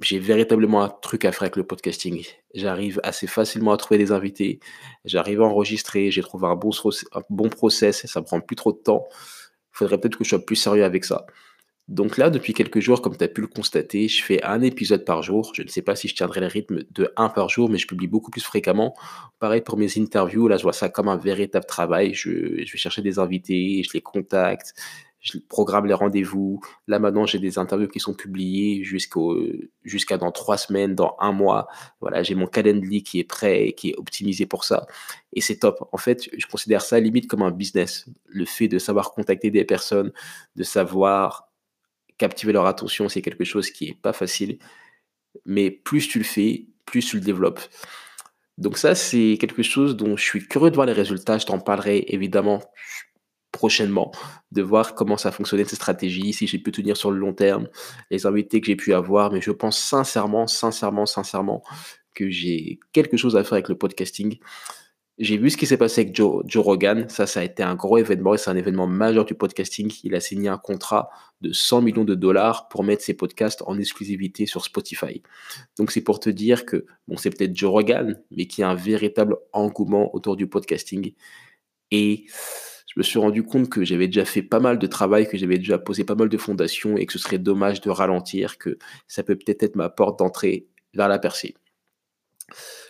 j'ai 0.00 0.18
véritablement 0.18 0.82
un 0.82 0.90
truc 0.90 1.24
à 1.24 1.32
faire 1.32 1.42
avec 1.42 1.56
le 1.56 1.64
podcasting. 1.64 2.24
J'arrive 2.54 3.00
assez 3.02 3.26
facilement 3.26 3.72
à 3.72 3.78
trouver 3.78 3.98
des 3.98 4.12
invités, 4.12 4.60
j'arrive 5.06 5.40
à 5.40 5.44
enregistrer, 5.44 6.10
j'ai 6.10 6.22
trouvé 6.22 6.46
un 6.46 6.54
bon, 6.54 6.70
un 7.12 7.22
bon 7.30 7.48
process, 7.48 8.06
ça 8.06 8.22
prend 8.22 8.40
plus 8.40 8.56
trop 8.56 8.72
de 8.72 8.78
temps 8.78 9.08
faudrait 9.78 9.98
peut-être 9.98 10.18
que 10.18 10.24
je 10.24 10.30
sois 10.30 10.44
plus 10.44 10.56
sérieux 10.56 10.84
avec 10.84 11.04
ça. 11.04 11.26
Donc 11.88 12.18
là, 12.18 12.28
depuis 12.28 12.52
quelques 12.52 12.80
jours, 12.80 13.00
comme 13.00 13.16
tu 13.16 13.24
as 13.24 13.28
pu 13.28 13.40
le 13.40 13.46
constater, 13.46 14.08
je 14.08 14.22
fais 14.22 14.44
un 14.44 14.60
épisode 14.60 15.06
par 15.06 15.22
jour. 15.22 15.52
Je 15.54 15.62
ne 15.62 15.68
sais 15.68 15.80
pas 15.80 15.96
si 15.96 16.06
je 16.06 16.14
tiendrai 16.14 16.40
le 16.40 16.46
rythme 16.46 16.80
de 16.90 17.10
un 17.16 17.30
par 17.30 17.48
jour, 17.48 17.70
mais 17.70 17.78
je 17.78 17.86
publie 17.86 18.06
beaucoup 18.06 18.30
plus 18.30 18.42
fréquemment. 18.42 18.94
Pareil 19.38 19.62
pour 19.62 19.78
mes 19.78 19.98
interviews, 19.98 20.48
là, 20.48 20.58
je 20.58 20.64
vois 20.64 20.74
ça 20.74 20.90
comme 20.90 21.08
un 21.08 21.16
véritable 21.16 21.64
travail. 21.64 22.12
Je, 22.12 22.62
je 22.62 22.72
vais 22.72 22.78
chercher 22.78 23.00
des 23.00 23.18
invités, 23.18 23.82
je 23.82 23.90
les 23.94 24.02
contacte, 24.02 24.74
je 25.20 25.38
programme 25.38 25.86
les 25.86 25.94
rendez-vous. 25.94 26.60
Là 26.86 26.98
maintenant, 26.98 27.26
j'ai 27.26 27.38
des 27.38 27.58
interviews 27.58 27.88
qui 27.88 28.00
sont 28.00 28.14
publiées 28.14 28.84
jusqu'à 28.84 30.16
dans 30.18 30.30
trois 30.30 30.56
semaines, 30.56 30.94
dans 30.94 31.16
un 31.20 31.32
mois. 31.32 31.68
Voilà, 32.00 32.22
j'ai 32.22 32.34
mon 32.34 32.46
calendrier 32.46 33.02
qui 33.02 33.18
est 33.18 33.24
prêt, 33.24 33.74
qui 33.76 33.90
est 33.90 33.96
optimisé 33.96 34.46
pour 34.46 34.64
ça, 34.64 34.86
et 35.32 35.40
c'est 35.40 35.58
top. 35.58 35.88
En 35.92 35.98
fait, 35.98 36.28
je 36.36 36.46
considère 36.46 36.82
ça 36.82 37.00
limite 37.00 37.26
comme 37.26 37.42
un 37.42 37.50
business. 37.50 38.06
Le 38.26 38.44
fait 38.44 38.68
de 38.68 38.78
savoir 38.78 39.12
contacter 39.12 39.50
des 39.50 39.64
personnes, 39.64 40.12
de 40.56 40.62
savoir 40.62 41.50
captiver 42.16 42.52
leur 42.52 42.66
attention, 42.66 43.08
c'est 43.08 43.22
quelque 43.22 43.44
chose 43.44 43.70
qui 43.70 43.88
est 43.88 44.00
pas 44.00 44.12
facile. 44.12 44.58
Mais 45.44 45.70
plus 45.70 46.08
tu 46.08 46.18
le 46.18 46.24
fais, 46.24 46.66
plus 46.84 47.04
tu 47.04 47.16
le 47.16 47.22
développes. 47.22 47.60
Donc 48.56 48.76
ça, 48.76 48.96
c'est 48.96 49.36
quelque 49.38 49.62
chose 49.62 49.96
dont 49.96 50.16
je 50.16 50.24
suis 50.24 50.46
curieux 50.48 50.70
de 50.70 50.74
voir 50.74 50.86
les 50.86 50.92
résultats. 50.92 51.38
Je 51.38 51.46
t'en 51.46 51.60
parlerai 51.60 52.06
évidemment 52.08 52.60
prochainement, 53.58 54.12
de 54.52 54.62
voir 54.62 54.94
comment 54.94 55.16
ça 55.16 55.32
fonctionnait 55.32 55.64
cette 55.64 55.80
stratégie, 55.80 56.32
si 56.32 56.46
j'ai 56.46 56.58
pu 56.58 56.70
tenir 56.70 56.96
sur 56.96 57.10
le 57.10 57.18
long 57.18 57.32
terme, 57.32 57.66
les 58.08 58.24
invités 58.24 58.60
que 58.60 58.68
j'ai 58.68 58.76
pu 58.76 58.94
avoir, 58.94 59.32
mais 59.32 59.40
je 59.40 59.50
pense 59.50 59.76
sincèrement, 59.76 60.46
sincèrement, 60.46 61.06
sincèrement 61.06 61.64
que 62.14 62.30
j'ai 62.30 62.78
quelque 62.92 63.16
chose 63.16 63.34
à 63.36 63.42
faire 63.42 63.54
avec 63.54 63.68
le 63.68 63.76
podcasting. 63.76 64.38
J'ai 65.18 65.38
vu 65.38 65.50
ce 65.50 65.56
qui 65.56 65.66
s'est 65.66 65.76
passé 65.76 66.02
avec 66.02 66.14
Joe, 66.14 66.44
Joe, 66.46 66.64
Rogan. 66.64 67.08
Ça, 67.08 67.26
ça 67.26 67.40
a 67.40 67.42
été 67.42 67.64
un 67.64 67.74
gros 67.74 67.98
événement 67.98 68.34
et 68.34 68.38
c'est 68.38 68.50
un 68.50 68.56
événement 68.56 68.86
majeur 68.86 69.24
du 69.24 69.34
podcasting. 69.34 69.92
Il 70.04 70.14
a 70.14 70.20
signé 70.20 70.48
un 70.48 70.58
contrat 70.58 71.08
de 71.40 71.52
100 71.52 71.82
millions 71.82 72.04
de 72.04 72.14
dollars 72.14 72.68
pour 72.68 72.84
mettre 72.84 73.02
ses 73.02 73.14
podcasts 73.14 73.64
en 73.66 73.76
exclusivité 73.76 74.46
sur 74.46 74.64
Spotify. 74.64 75.20
Donc, 75.76 75.90
c'est 75.90 76.02
pour 76.02 76.20
te 76.20 76.30
dire 76.30 76.64
que, 76.64 76.86
bon, 77.08 77.16
c'est 77.16 77.30
peut-être 77.30 77.56
Joe 77.56 77.72
Rogan, 77.72 78.22
mais 78.30 78.46
qu'il 78.46 78.62
y 78.62 78.64
a 78.64 78.70
un 78.70 78.76
véritable 78.76 79.36
engouement 79.52 80.14
autour 80.14 80.36
du 80.36 80.46
podcasting. 80.46 81.12
Et 81.90 82.26
je 82.88 82.98
me 82.98 83.02
suis 83.02 83.18
rendu 83.18 83.42
compte 83.42 83.68
que 83.68 83.84
j'avais 83.84 84.06
déjà 84.06 84.24
fait 84.24 84.42
pas 84.42 84.60
mal 84.60 84.78
de 84.78 84.86
travail, 84.86 85.28
que 85.28 85.36
j'avais 85.36 85.58
déjà 85.58 85.78
posé 85.78 86.04
pas 86.04 86.14
mal 86.14 86.28
de 86.28 86.38
fondations 86.38 86.96
et 86.96 87.06
que 87.06 87.12
ce 87.12 87.18
serait 87.18 87.38
dommage 87.38 87.80
de 87.80 87.90
ralentir, 87.90 88.58
que 88.58 88.78
ça 89.06 89.22
peut 89.22 89.36
peut-être 89.36 89.62
être 89.62 89.76
ma 89.76 89.90
porte 89.90 90.18
d'entrée 90.18 90.66
vers 90.94 91.08
la 91.08 91.18
percée. 91.18 91.54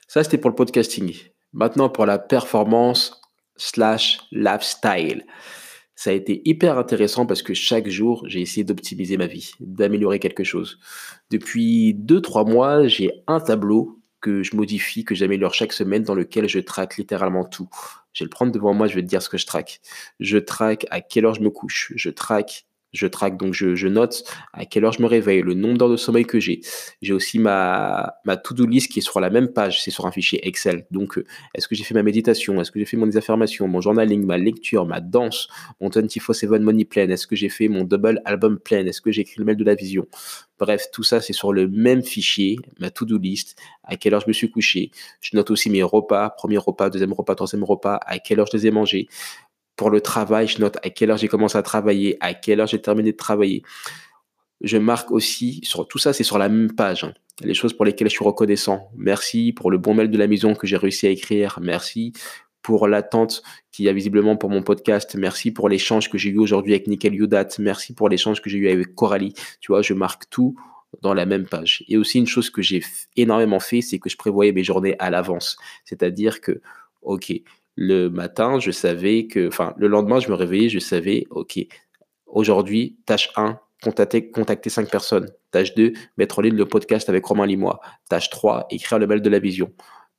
Ça, 0.07 0.23
c'était 0.23 0.39
pour 0.39 0.51
le 0.51 0.57
podcasting. 0.57 1.15
Maintenant, 1.53 1.89
pour 1.89 2.07
la 2.07 2.19
performance 2.19 3.21
slash 3.57 4.21
lifestyle. 4.31 5.27
Ça 5.97 6.11
a 6.11 6.13
été 6.13 6.43
hyper 6.45 6.79
intéressant 6.79 7.27
parce 7.27 7.43
que 7.43 7.55
chaque 7.55 7.89
jour, 7.89 8.25
j'ai 8.29 8.41
essayé 8.41 8.63
d'optimiser 8.63 9.17
ma 9.17 9.27
vie, 9.27 9.51
d'améliorer 9.59 10.21
quelque 10.21 10.45
chose. 10.45 10.79
Depuis 11.31 11.93
2-3 11.95 12.49
mois, 12.49 12.87
j'ai 12.87 13.11
un 13.27 13.41
tableau 13.41 13.98
que 14.21 14.43
je 14.43 14.57
modifie, 14.57 15.05
que 15.05 15.15
j'améliore 15.15 15.55
chaque 15.55 15.73
semaine, 15.73 16.03
dans 16.03 16.15
lequel 16.15 16.49
je 16.49 16.59
traque 16.59 16.97
littéralement 16.97 17.45
tout. 17.45 17.69
Je 18.13 18.25
vais 18.25 18.27
le 18.27 18.31
prendre 18.31 18.53
devant 18.53 18.75
moi, 18.75 18.87
je 18.87 18.95
vais 18.95 19.03
te 19.03 19.07
dire 19.07 19.23
ce 19.23 19.29
que 19.29 19.39
je 19.39 19.47
traque. 19.47 19.81
Je 20.21 20.39
traque 20.39 20.87
à 20.91 21.01
quelle 21.01 21.27
heure 21.27 21.35
je 21.35 21.43
me 21.43 21.51
couche. 21.51 21.93
Je 21.97 22.11
traque 22.11 22.67
je 22.93 23.07
traque, 23.07 23.37
donc 23.37 23.55
je, 23.55 23.89
note 23.89 24.25
à 24.53 24.65
quelle 24.65 24.85
heure 24.85 24.93
je 24.93 25.03
me 25.03 25.07
réveille, 25.07 25.43
le 25.43 25.55
nombre 25.55 25.79
d'heures 25.79 25.91
de 25.91 25.97
sommeil 25.97 26.25
que 26.25 26.41
j'ai. 26.41 26.61
J'ai 27.03 27.13
aussi 27.13 27.39
ma, 27.39 28.15
ma 28.25 28.37
to-do 28.37 28.67
list 28.67 28.91
qui 28.91 29.01
est 29.01 29.03
sur 29.03 29.21
la 29.21 29.31
même 29.31 29.49
page, 29.49 29.83
c'est 29.83 29.91
sur 29.91 30.07
un 30.07 30.13
fichier 30.13 30.47
Excel. 30.47 30.87
Donc, 30.91 31.19
euh, 31.19 31.25
est-ce 31.55 31.69
que 31.69 31.75
j'ai 31.75 31.85
fait 31.85 31.95
ma 31.95 32.03
méditation? 32.03 32.61
Est-ce 32.61 32.71
que 32.71 32.79
j'ai 32.79 32.87
fait 32.87 32.97
mon 32.97 33.09
affirmations, 33.17 33.69
mon 33.69 33.81
journaling, 33.81 34.25
ma 34.25 34.39
lecture, 34.39 34.87
ma 34.87 35.01
danse, 35.01 35.49
mon 35.81 35.89
24-7 35.89 36.61
money 36.61 36.85
plan? 36.85 37.09
Est-ce 37.09 37.27
que 37.27 37.37
j'ai 37.37 37.49
fait 37.49 37.69
mon 37.69 37.85
double 37.85 38.21
album 38.25 38.59
plan? 38.59 38.87
Est-ce 38.87 39.01
que 39.01 39.13
j'ai 39.13 39.23
écrit 39.23 39.37
le 39.39 39.45
mail 39.45 39.57
de 39.57 39.65
la 39.65 39.75
vision? 39.75 40.07
Bref, 40.59 40.87
tout 40.93 41.05
ça, 41.05 41.21
c'est 41.21 41.33
sur 41.33 41.53
le 41.53 41.69
même 41.69 42.03
fichier, 42.03 42.59
ma 42.81 42.91
to-do 42.91 43.17
list, 43.17 43.57
à 43.85 43.97
quelle 43.97 44.15
heure 44.15 44.21
je 44.21 44.29
me 44.29 44.33
suis 44.33 44.51
couché. 44.51 44.91
Je 45.21 45.37
note 45.37 45.51
aussi 45.51 45.71
mes 45.71 45.85
repas, 45.85 46.31
premier 46.31 46.59
repas, 46.59 46.91
deuxième 46.91 47.13
repas, 47.13 47.37
troisième 47.37 47.63
repas, 47.63 48.01
à 48.05 48.19
quelle 48.19 48.41
heure 48.41 48.49
je 48.51 48.57
les 48.57 48.67
ai 48.67 48.71
mangés 48.73 49.09
pour 49.79 49.91
le 49.91 50.01
travail, 50.01 50.49
je 50.49 50.61
note 50.61 50.77
à 50.83 50.91
quelle 50.91 51.13
heure 51.13 51.17
j'ai 51.17 51.29
commencé 51.29 51.57
à 51.57 51.63
travailler, 51.63 52.19
à 52.21 52.35
quelle 52.35 52.61
heure 52.61 52.67
j'ai 52.67 52.83
terminé 52.83 53.13
de 53.13 53.17
travailler. 53.17 53.63
Je 54.61 54.77
marque 54.77 55.13
aussi, 55.13 55.61
sur 55.63 55.87
tout 55.87 55.99
ça, 55.99 56.13
c'est 56.13 56.25
sur 56.25 56.37
la 56.37 56.49
même 56.49 56.75
page. 56.75 57.05
Hein. 57.05 57.15
les 57.43 57.55
choses 57.55 57.73
pour 57.73 57.85
lesquelles 57.85 58.09
je 58.09 58.15
suis 58.15 58.25
reconnaissant. 58.25 58.91
Merci 58.97 59.53
pour 59.53 59.71
le 59.71 59.79
bon 59.79 59.95
mail 59.95 60.11
de 60.11 60.19
la 60.19 60.27
maison 60.27 60.57
que 60.57 60.67
j'ai 60.67 60.77
réussi 60.77 61.07
à 61.07 61.11
écrire. 61.11 61.61
Merci 61.63 62.13
pour 62.61 62.89
l'attente 62.89 63.45
qu'il 63.71 63.85
y 63.85 63.89
a 63.89 63.93
visiblement 63.93 64.37
pour 64.37 64.51
mon 64.51 64.63
podcast. 64.63 65.15
Merci 65.15 65.53
pour 65.53 65.69
l'échange 65.69 66.11
que 66.11 66.19
j'ai 66.19 66.31
eu 66.31 66.39
aujourd'hui 66.39 66.73
avec 66.73 66.89
Nickel 66.89 67.15
Yudat. 67.15 67.47
Merci 67.61 67.95
pour 67.95 68.09
l'échange 68.09 68.43
que 68.43 68.51
j'ai 68.51 68.59
eu 68.59 68.69
avec 68.69 68.97
Coralie. 68.97 69.33
Tu 69.61 69.71
vois, 69.71 69.83
je 69.83 69.95
marque 69.95 70.29
tout 70.29 70.57
dans 71.03 71.15
la 71.15 71.25
même 71.25 71.47
page. 71.47 71.85
Et 71.87 71.97
aussi 71.97 72.19
une 72.19 72.27
chose 72.27 72.51
que 72.51 72.63
j'ai 72.63 72.83
énormément 73.15 73.61
fait, 73.61 73.81
c'est 73.81 74.01
que 74.01 74.11
je 74.11 74.17
prévoyais 74.17 74.51
mes 74.51 74.65
journées 74.65 74.97
à 74.99 75.09
l'avance. 75.09 75.57
C'est-à-dire 75.85 76.41
que, 76.41 76.61
ok, 77.03 77.33
le 77.81 78.09
matin, 78.09 78.59
je 78.59 78.73
savais 78.73 79.29
que, 79.29 79.47
enfin, 79.47 79.73
le 79.77 79.87
lendemain, 79.87 80.19
je 80.19 80.29
me 80.29 80.35
réveillais, 80.35 80.69
je 80.69 80.81
savais, 80.81 81.29
ok, 81.31 81.61
aujourd'hui, 82.27 82.99
tâche 83.07 83.31
1, 83.37 83.61
contacter, 83.85 84.33
contacter 84.33 84.69
5 84.69 84.91
personnes. 84.91 85.29
Tâche 85.53 85.77
2, 85.77 85.93
mettre 86.17 86.41
en 86.41 86.43
ligne 86.43 86.57
le 86.57 86.67
podcast 86.67 87.09
avec 87.09 87.25
Romain 87.25 87.47
Limois. 87.47 87.79
Tâche 88.11 88.31
3, 88.31 88.67
écrire 88.71 88.99
le 88.99 89.07
mail 89.07 89.23
de 89.23 89.31
la 89.31 89.39
vision. 89.39 89.73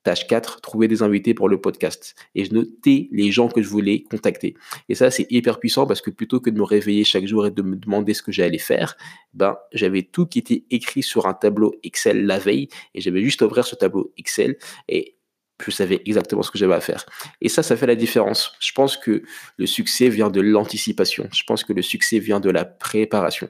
Tâche 0.03 0.25
4, 0.27 0.61
trouver 0.61 0.87
des 0.87 1.03
invités 1.03 1.33
pour 1.33 1.49
le 1.49 1.59
podcast. 1.59 2.15
Et 2.33 2.45
je 2.45 2.53
notais 2.53 3.09
les 3.11 3.29
gens 3.29 3.49
que 3.49 3.61
je 3.61 3.67
voulais 3.67 4.03
contacter. 4.03 4.55
Et 4.87 4.95
ça, 4.95 5.11
c'est 5.11 5.27
hyper 5.29 5.59
puissant 5.59 5.85
parce 5.85 5.99
que 5.99 6.11
plutôt 6.11 6.39
que 6.39 6.49
de 6.49 6.57
me 6.57 6.63
réveiller 6.63 7.03
chaque 7.03 7.27
jour 7.27 7.45
et 7.45 7.51
de 7.51 7.61
me 7.61 7.75
demander 7.75 8.13
ce 8.13 8.23
que 8.23 8.31
j'allais 8.31 8.57
faire, 8.57 8.95
ben, 9.33 9.57
j'avais 9.73 10.03
tout 10.03 10.25
qui 10.25 10.39
était 10.39 10.63
écrit 10.71 11.03
sur 11.03 11.27
un 11.27 11.33
tableau 11.33 11.75
Excel 11.83 12.25
la 12.25 12.39
veille 12.39 12.69
et 12.95 13.01
j'avais 13.01 13.21
juste 13.21 13.41
ouvrir 13.41 13.65
ce 13.65 13.75
tableau 13.75 14.13
Excel 14.17 14.55
et 14.87 15.17
je 15.65 15.71
savais 15.71 16.01
exactement 16.05 16.41
ce 16.41 16.51
que 16.51 16.57
j'avais 16.57 16.75
à 16.75 16.81
faire. 16.81 17.05
Et 17.41 17.49
ça, 17.49 17.63
ça 17.63 17.75
fait 17.75 17.87
la 17.87 17.95
différence. 17.95 18.53
Je 18.59 18.71
pense 18.71 18.97
que 18.97 19.23
le 19.57 19.65
succès 19.65 20.09
vient 20.09 20.29
de 20.29 20.41
l'anticipation. 20.41 21.27
Je 21.33 21.43
pense 21.43 21.63
que 21.63 21.73
le 21.73 21.81
succès 21.81 22.19
vient 22.19 22.39
de 22.39 22.49
la 22.49 22.65
préparation 22.65 23.49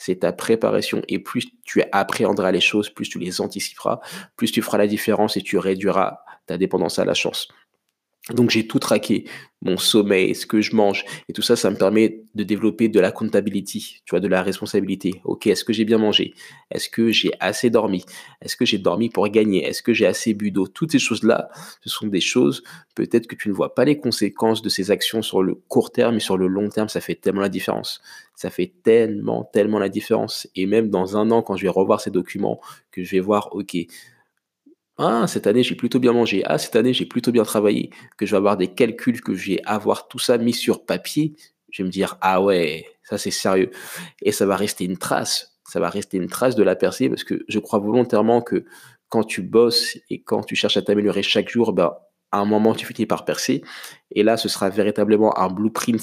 c'est 0.00 0.20
ta 0.20 0.32
préparation. 0.32 1.02
Et 1.08 1.18
plus 1.18 1.46
tu 1.62 1.82
appréhenderas 1.92 2.50
les 2.50 2.60
choses, 2.60 2.88
plus 2.88 3.08
tu 3.08 3.18
les 3.18 3.40
anticiperas, 3.42 4.00
plus 4.34 4.50
tu 4.50 4.62
feras 4.62 4.78
la 4.78 4.86
différence 4.86 5.36
et 5.36 5.42
tu 5.42 5.58
réduiras 5.58 6.20
ta 6.46 6.56
dépendance 6.56 6.98
à 6.98 7.04
la 7.04 7.14
chance. 7.14 7.48
Donc 8.34 8.50
j'ai 8.50 8.66
tout 8.66 8.78
traqué, 8.78 9.24
mon 9.62 9.76
sommeil, 9.76 10.34
ce 10.34 10.46
que 10.46 10.60
je 10.60 10.74
mange, 10.74 11.04
et 11.28 11.32
tout 11.32 11.42
ça, 11.42 11.56
ça 11.56 11.70
me 11.70 11.76
permet 11.76 12.22
de 12.34 12.44
développer 12.44 12.88
de 12.88 12.98
la 13.00 13.12
comptability, 13.12 14.00
tu 14.04 14.10
vois, 14.10 14.20
de 14.20 14.28
la 14.28 14.42
responsabilité. 14.42 15.20
Ok, 15.24 15.46
est-ce 15.46 15.64
que 15.64 15.72
j'ai 15.72 15.84
bien 15.84 15.98
mangé? 15.98 16.34
Est-ce 16.70 16.88
que 16.88 17.10
j'ai 17.10 17.32
assez 17.40 17.68
dormi? 17.68 18.04
Est-ce 18.40 18.56
que 18.56 18.64
j'ai 18.64 18.78
dormi 18.78 19.10
pour 19.10 19.28
gagner? 19.28 19.64
Est-ce 19.66 19.82
que 19.82 19.92
j'ai 19.92 20.06
assez 20.06 20.32
bu 20.32 20.50
d'eau? 20.50 20.66
Toutes 20.66 20.92
ces 20.92 20.98
choses-là, 20.98 21.50
ce 21.82 21.90
sont 21.90 22.06
des 22.06 22.20
choses, 22.20 22.62
peut-être 22.94 23.26
que 23.26 23.34
tu 23.34 23.48
ne 23.48 23.54
vois 23.54 23.74
pas 23.74 23.84
les 23.84 23.98
conséquences 23.98 24.62
de 24.62 24.68
ces 24.68 24.90
actions 24.90 25.22
sur 25.22 25.42
le 25.42 25.54
court 25.54 25.92
terme, 25.92 26.14
mais 26.14 26.20
sur 26.20 26.38
le 26.38 26.46
long 26.46 26.68
terme, 26.68 26.88
ça 26.88 27.00
fait 27.00 27.16
tellement 27.16 27.42
la 27.42 27.48
différence. 27.48 28.00
Ça 28.34 28.48
fait 28.48 28.72
tellement, 28.82 29.44
tellement 29.52 29.78
la 29.78 29.90
différence. 29.90 30.48
Et 30.56 30.64
même 30.64 30.88
dans 30.88 31.16
un 31.18 31.30
an, 31.30 31.42
quand 31.42 31.56
je 31.56 31.62
vais 31.62 31.68
revoir 31.68 32.00
ces 32.00 32.10
documents, 32.10 32.60
que 32.90 33.04
je 33.04 33.10
vais 33.10 33.20
voir, 33.20 33.54
ok, 33.54 33.76
ah, 35.02 35.26
cette 35.26 35.46
année, 35.46 35.62
j'ai 35.62 35.76
plutôt 35.76 35.98
bien 35.98 36.12
mangé. 36.12 36.42
Ah, 36.44 36.58
cette 36.58 36.76
année, 36.76 36.92
j'ai 36.92 37.06
plutôt 37.06 37.32
bien 37.32 37.44
travaillé. 37.44 37.90
Que 38.18 38.26
je 38.26 38.32
vais 38.32 38.36
avoir 38.36 38.58
des 38.58 38.68
calculs, 38.68 39.22
que 39.22 39.34
je 39.34 39.52
vais 39.52 39.62
avoir 39.64 40.08
tout 40.08 40.18
ça 40.18 40.36
mis 40.36 40.52
sur 40.52 40.84
papier. 40.84 41.34
Je 41.70 41.82
vais 41.82 41.86
me 41.86 41.92
dire, 41.92 42.18
ah 42.20 42.42
ouais, 42.42 42.86
ça 43.02 43.16
c'est 43.16 43.30
sérieux. 43.30 43.70
Et 44.20 44.30
ça 44.30 44.44
va 44.44 44.56
rester 44.56 44.84
une 44.84 44.98
trace. 44.98 45.58
Ça 45.64 45.80
va 45.80 45.88
rester 45.88 46.18
une 46.18 46.28
trace 46.28 46.54
de 46.54 46.62
la 46.62 46.76
percée 46.76 47.08
parce 47.08 47.24
que 47.24 47.44
je 47.48 47.58
crois 47.58 47.78
volontairement 47.78 48.42
que 48.42 48.66
quand 49.08 49.24
tu 49.24 49.40
bosses 49.40 49.96
et 50.10 50.22
quand 50.22 50.42
tu 50.42 50.54
cherches 50.54 50.76
à 50.76 50.82
t'améliorer 50.82 51.22
chaque 51.22 51.48
jour, 51.48 51.72
ben, 51.72 51.92
à 52.30 52.38
un 52.38 52.44
moment, 52.44 52.74
tu 52.74 52.84
finis 52.84 53.06
par 53.06 53.24
percer. 53.24 53.62
Et 54.10 54.22
là, 54.22 54.36
ce 54.36 54.50
sera 54.50 54.68
véritablement 54.68 55.36
un 55.38 55.48
blueprint, 55.48 56.02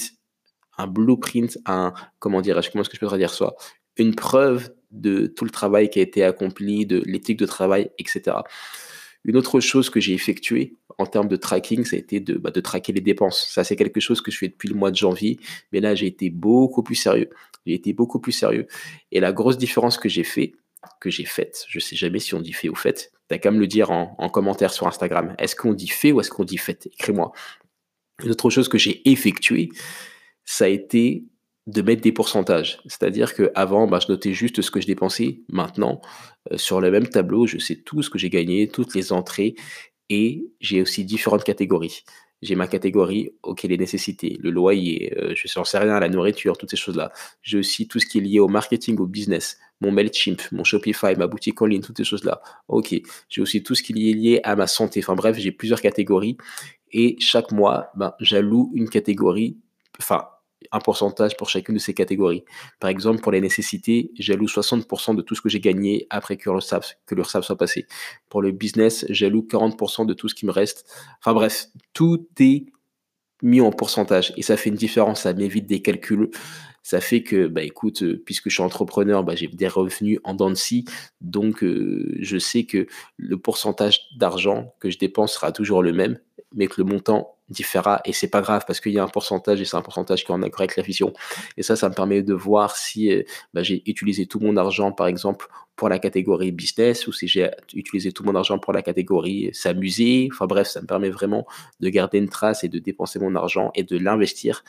un 0.78 0.88
blueprint, 0.88 1.56
un, 1.68 1.94
comment 2.18 2.42
dirais-je, 2.42 2.72
comment 2.72 2.82
est-ce 2.82 2.90
que 2.90 2.98
je 3.00 3.06
peux 3.06 3.18
dire 3.18 3.34
ça? 3.34 3.54
Une 3.98 4.16
preuve 4.16 4.72
de 4.92 5.28
tout 5.28 5.46
le 5.46 5.52
travail 5.52 5.90
qui 5.90 6.00
a 6.00 6.02
été 6.02 6.24
accompli, 6.24 6.86
de 6.86 7.02
l'éthique 7.06 7.38
de 7.38 7.46
travail, 7.46 7.92
etc. 7.98 8.38
Une 9.24 9.36
autre 9.36 9.60
chose 9.60 9.90
que 9.90 10.00
j'ai 10.00 10.14
effectuée 10.14 10.76
en 10.98 11.06
termes 11.06 11.28
de 11.28 11.36
tracking, 11.36 11.84
ça 11.86 11.96
a 11.96 12.00
été 12.00 12.20
de, 12.20 12.36
bah, 12.36 12.52
de 12.52 12.62
traquer 12.62 12.94
les 12.94 13.02
dépenses. 13.02 13.48
Ça, 13.50 13.64
c'est 13.64 13.76
quelque 13.76 14.00
chose 14.00 14.22
que 14.22 14.32
je 14.32 14.38
fais 14.38 14.48
depuis 14.48 14.70
le 14.70 14.76
mois 14.76 14.90
de 14.90 14.96
janvier, 14.96 15.40
mais 15.72 15.80
là, 15.80 15.96
j'ai 15.96 16.08
été 16.08 16.30
beaucoup 16.30 16.82
plus 16.82 16.96
sérieux. 16.96 17.30
J'ai 17.66 17.74
été 17.74 17.94
beaucoup 17.94 18.20
plus 18.20 18.32
sérieux. 18.32 18.68
Et 19.12 19.20
la 19.20 19.34
grosse 19.34 19.58
différence 19.58 19.98
que 19.98 20.10
j'ai 20.10 20.24
fait, 20.24 20.54
que 21.02 21.10
j'ai 21.10 21.26
faite, 21.26 21.66
je 21.68 21.80
sais 21.80 21.96
jamais 21.96 22.20
si 22.20 22.34
on 22.34 22.40
dit 22.40 22.54
fait 22.54 22.70
ou 22.70 22.76
fait, 22.76 23.12
t'as 23.28 23.38
qu'à 23.38 23.52
me 23.52 23.60
le 23.60 23.68
dire 23.68 23.92
en, 23.92 24.16
en 24.18 24.30
commentaire 24.30 24.72
sur 24.72 24.88
Instagram. 24.88 25.36
Est-ce 25.38 25.56
qu'on 25.56 25.74
dit 25.74 25.90
fait 25.90 26.12
ou 26.12 26.22
est-ce 26.22 26.30
qu'on 26.30 26.46
dit 26.46 26.58
fait 26.58 26.88
Écris-moi. 26.88 27.32
Une 28.24 28.32
autre 28.32 28.50
chose 28.50 28.70
que 28.70 28.78
j'ai 28.78 29.08
effectuée, 29.10 29.70
ça 30.46 30.66
a 30.66 30.70
été 30.70 31.26
de 31.68 31.82
mettre 31.82 32.02
des 32.02 32.14
pourcentages. 32.14 32.80
C'est-à-dire 32.86 33.36
qu'avant, 33.36 33.88
bah, 33.88 34.00
je 34.02 34.12
notais 34.12 34.34
juste 34.34 34.62
ce 34.62 34.72
que 34.72 34.80
je 34.80 34.88
dépensais. 34.88 35.42
Maintenant, 35.50 36.02
euh, 36.52 36.58
sur 36.58 36.82
le 36.82 36.90
même 36.90 37.08
tableau, 37.08 37.46
je 37.46 37.58
sais 37.58 37.76
tout 37.76 38.02
ce 38.02 38.10
que 38.10 38.18
j'ai 38.18 38.30
gagné, 38.30 38.70
toutes 38.70 38.96
les 38.96 39.12
entrées, 39.12 39.56
et 40.10 40.48
j'ai 40.62 40.82
aussi 40.82 41.04
différentes 41.04 41.44
catégories. 41.44 42.04
J'ai 42.42 42.56
ma 42.56 42.68
catégorie, 42.68 43.34
ok, 43.44 43.64
les 43.64 43.78
nécessités, 43.78 44.38
le 44.40 44.52
loyer, 44.52 45.14
euh, 45.18 45.34
je 45.36 45.60
ne 45.60 45.66
sais 45.66 45.78
rien, 45.80 46.00
la 46.00 46.08
nourriture, 46.08 46.58
toutes 46.58 46.70
ces 46.70 46.78
choses-là. 46.78 47.12
J'ai 47.42 47.58
aussi 47.58 47.88
tout 47.88 48.00
ce 48.00 48.06
qui 48.06 48.20
est 48.20 48.22
lié 48.22 48.40
au 48.40 48.48
marketing, 48.48 48.98
au 49.00 49.08
business, 49.08 49.58
mon 49.82 49.92
MailChimp, 49.92 50.42
mon 50.52 50.64
Shopify, 50.64 51.16
ma 51.18 51.28
boutique 51.28 51.62
en 51.62 51.66
ligne, 51.66 51.82
toutes 51.82 51.98
ces 51.98 52.04
choses-là. 52.04 52.42
Ok, 52.68 52.96
j'ai 53.28 53.42
aussi 53.42 53.64
tout 53.64 53.76
ce 53.76 53.84
qui 53.84 53.92
est 54.10 54.14
lié 54.14 54.40
à 54.44 54.56
ma 54.56 54.68
santé. 54.68 55.02
Enfin 55.04 55.16
bref, 55.16 55.38
j'ai 55.38 55.52
plusieurs 55.52 55.82
catégories. 55.82 56.38
Et 56.92 57.18
chaque 57.20 57.52
mois, 57.52 57.90
ben, 57.96 58.14
j'alloue 58.22 58.72
une 58.74 58.90
catégorie, 58.90 59.58
enfin, 60.00 60.28
un 60.72 60.80
pourcentage 60.80 61.38
pour 61.38 61.50
chacune 61.50 61.76
de 61.76 61.80
ces 61.80 61.94
catégories. 61.94 62.44
Par 62.80 62.90
exemple, 62.90 63.22
pour 63.22 63.32
les 63.32 63.42
nécessités, 63.42 64.12
j'alloue 64.18 64.48
60% 64.48 65.16
de 65.16 65.22
tout 65.22 65.36
ce 65.36 65.42
que 65.42 65.50
j'ai 65.50 65.60
gagné 65.60 66.08
après 66.10 66.38
que 66.38 66.50
l'URSSAF, 66.50 66.98
que 67.06 67.16
soit 67.24 67.58
passé. 67.58 67.88
Pour 68.30 68.42
le 68.42 68.52
business, 68.52 69.06
j'alloue 69.10 69.48
40% 69.50 70.06
de 70.06 70.14
tout 70.14 70.30
ce 70.30 70.36
qui 70.36 70.46
me 70.46 70.52
reste. 70.52 70.86
Enfin 71.20 71.34
bref, 71.34 71.68
tout 71.94 72.28
est 72.40 72.66
mis 73.44 73.62
en 73.62 73.72
pourcentage 73.72 74.34
et 74.36 74.42
ça 74.42 74.58
fait 74.58 74.70
une 74.70 74.76
différence, 74.76 75.22
ça 75.22 75.34
m'évite 75.34 75.68
des 75.68 75.82
calculs. 75.82 76.30
Ça 76.82 77.02
fait 77.02 77.22
que, 77.22 77.48
bah 77.48 77.64
écoute, 77.64 78.02
euh, 78.04 78.24
puisque 78.26 78.50
je 78.50 78.56
suis 78.56 78.64
entrepreneur, 78.64 79.22
bah, 79.22 79.36
j'ai 79.36 79.48
des 79.48 79.68
revenus 79.68 80.20
en 80.24 80.34
dents 80.34 80.50
de 80.50 80.56
donc 81.20 81.62
euh, 81.62 82.16
je 82.22 82.38
sais 82.38 82.64
que 82.64 82.88
le 83.18 83.38
pourcentage 83.38 84.08
d'argent 84.16 84.74
que 84.80 84.90
je 84.90 84.98
dépense 84.98 85.34
sera 85.34 85.52
toujours 85.52 85.84
le 85.84 85.92
même, 85.92 86.18
mais 86.56 86.68
que 86.68 86.76
le 86.78 86.86
montant 86.86 87.37
différera 87.50 88.02
et 88.06 88.14
c'est 88.14 88.30
pas 88.30 88.42
grave 88.42 88.64
parce 88.68 88.80
qu'il 88.80 88.92
y 88.92 89.00
a 89.00 89.04
un 89.04 89.08
pourcentage 89.08 89.62
et 89.62 89.66
c'est 89.66 89.78
un 89.78 89.82
pourcentage 89.82 90.26
qui 90.26 90.32
en 90.32 90.42
accord 90.42 90.62
avec 90.62 90.76
la 90.76 90.84
vision. 90.84 91.14
Et 91.56 91.64
ça, 91.64 91.76
ça 91.76 91.90
me 91.90 91.94
permet 91.94 92.22
de 92.22 92.34
voir 92.34 92.76
si 92.76 93.12
euh, 93.12 93.24
bah, 93.54 93.64
j'ai 93.64 93.84
utilisé 93.90 94.26
tout 94.26 94.40
mon 94.40 94.58
argent, 94.58 94.92
par 94.92 95.08
exemple, 95.08 95.48
pour 95.76 95.90
la 95.90 96.00
catégorie 96.00 96.52
business 96.52 97.08
ou 97.08 97.14
si 97.14 97.28
j'ai 97.28 97.50
utilisé 97.74 98.12
tout 98.12 98.24
mon 98.24 98.36
argent 98.36 98.60
pour 98.60 98.74
la 98.74 98.82
catégorie 98.82 99.52
s'amuser. 99.54 100.28
Enfin 100.34 100.48
bref, 100.48 100.68
ça 100.68 100.82
me 100.82 100.88
permet 100.88 101.10
vraiment 101.10 101.46
de 101.80 101.90
garder 101.90 102.18
une 102.18 102.30
trace 102.30 102.64
et 102.64 102.68
de 102.68 102.80
dépenser 102.80 103.20
mon 103.20 103.36
argent 103.36 103.72
et 103.76 103.84
de 103.84 103.98
l'investir 103.98 104.64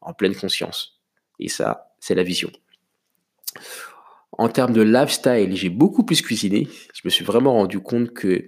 en 0.00 0.12
pleine 0.12 0.34
conscience. 0.34 1.00
Et 1.38 1.48
ça, 1.48 1.92
c'est 2.00 2.14
la 2.14 2.22
vision. 2.22 2.50
En 4.32 4.48
termes 4.48 4.72
de 4.72 4.82
lifestyle, 4.82 5.54
j'ai 5.54 5.68
beaucoup 5.68 6.04
plus 6.04 6.20
cuisiné. 6.20 6.66
Je 6.92 7.02
me 7.04 7.10
suis 7.10 7.24
vraiment 7.24 7.52
rendu 7.52 7.80
compte 7.80 8.12
que 8.12 8.46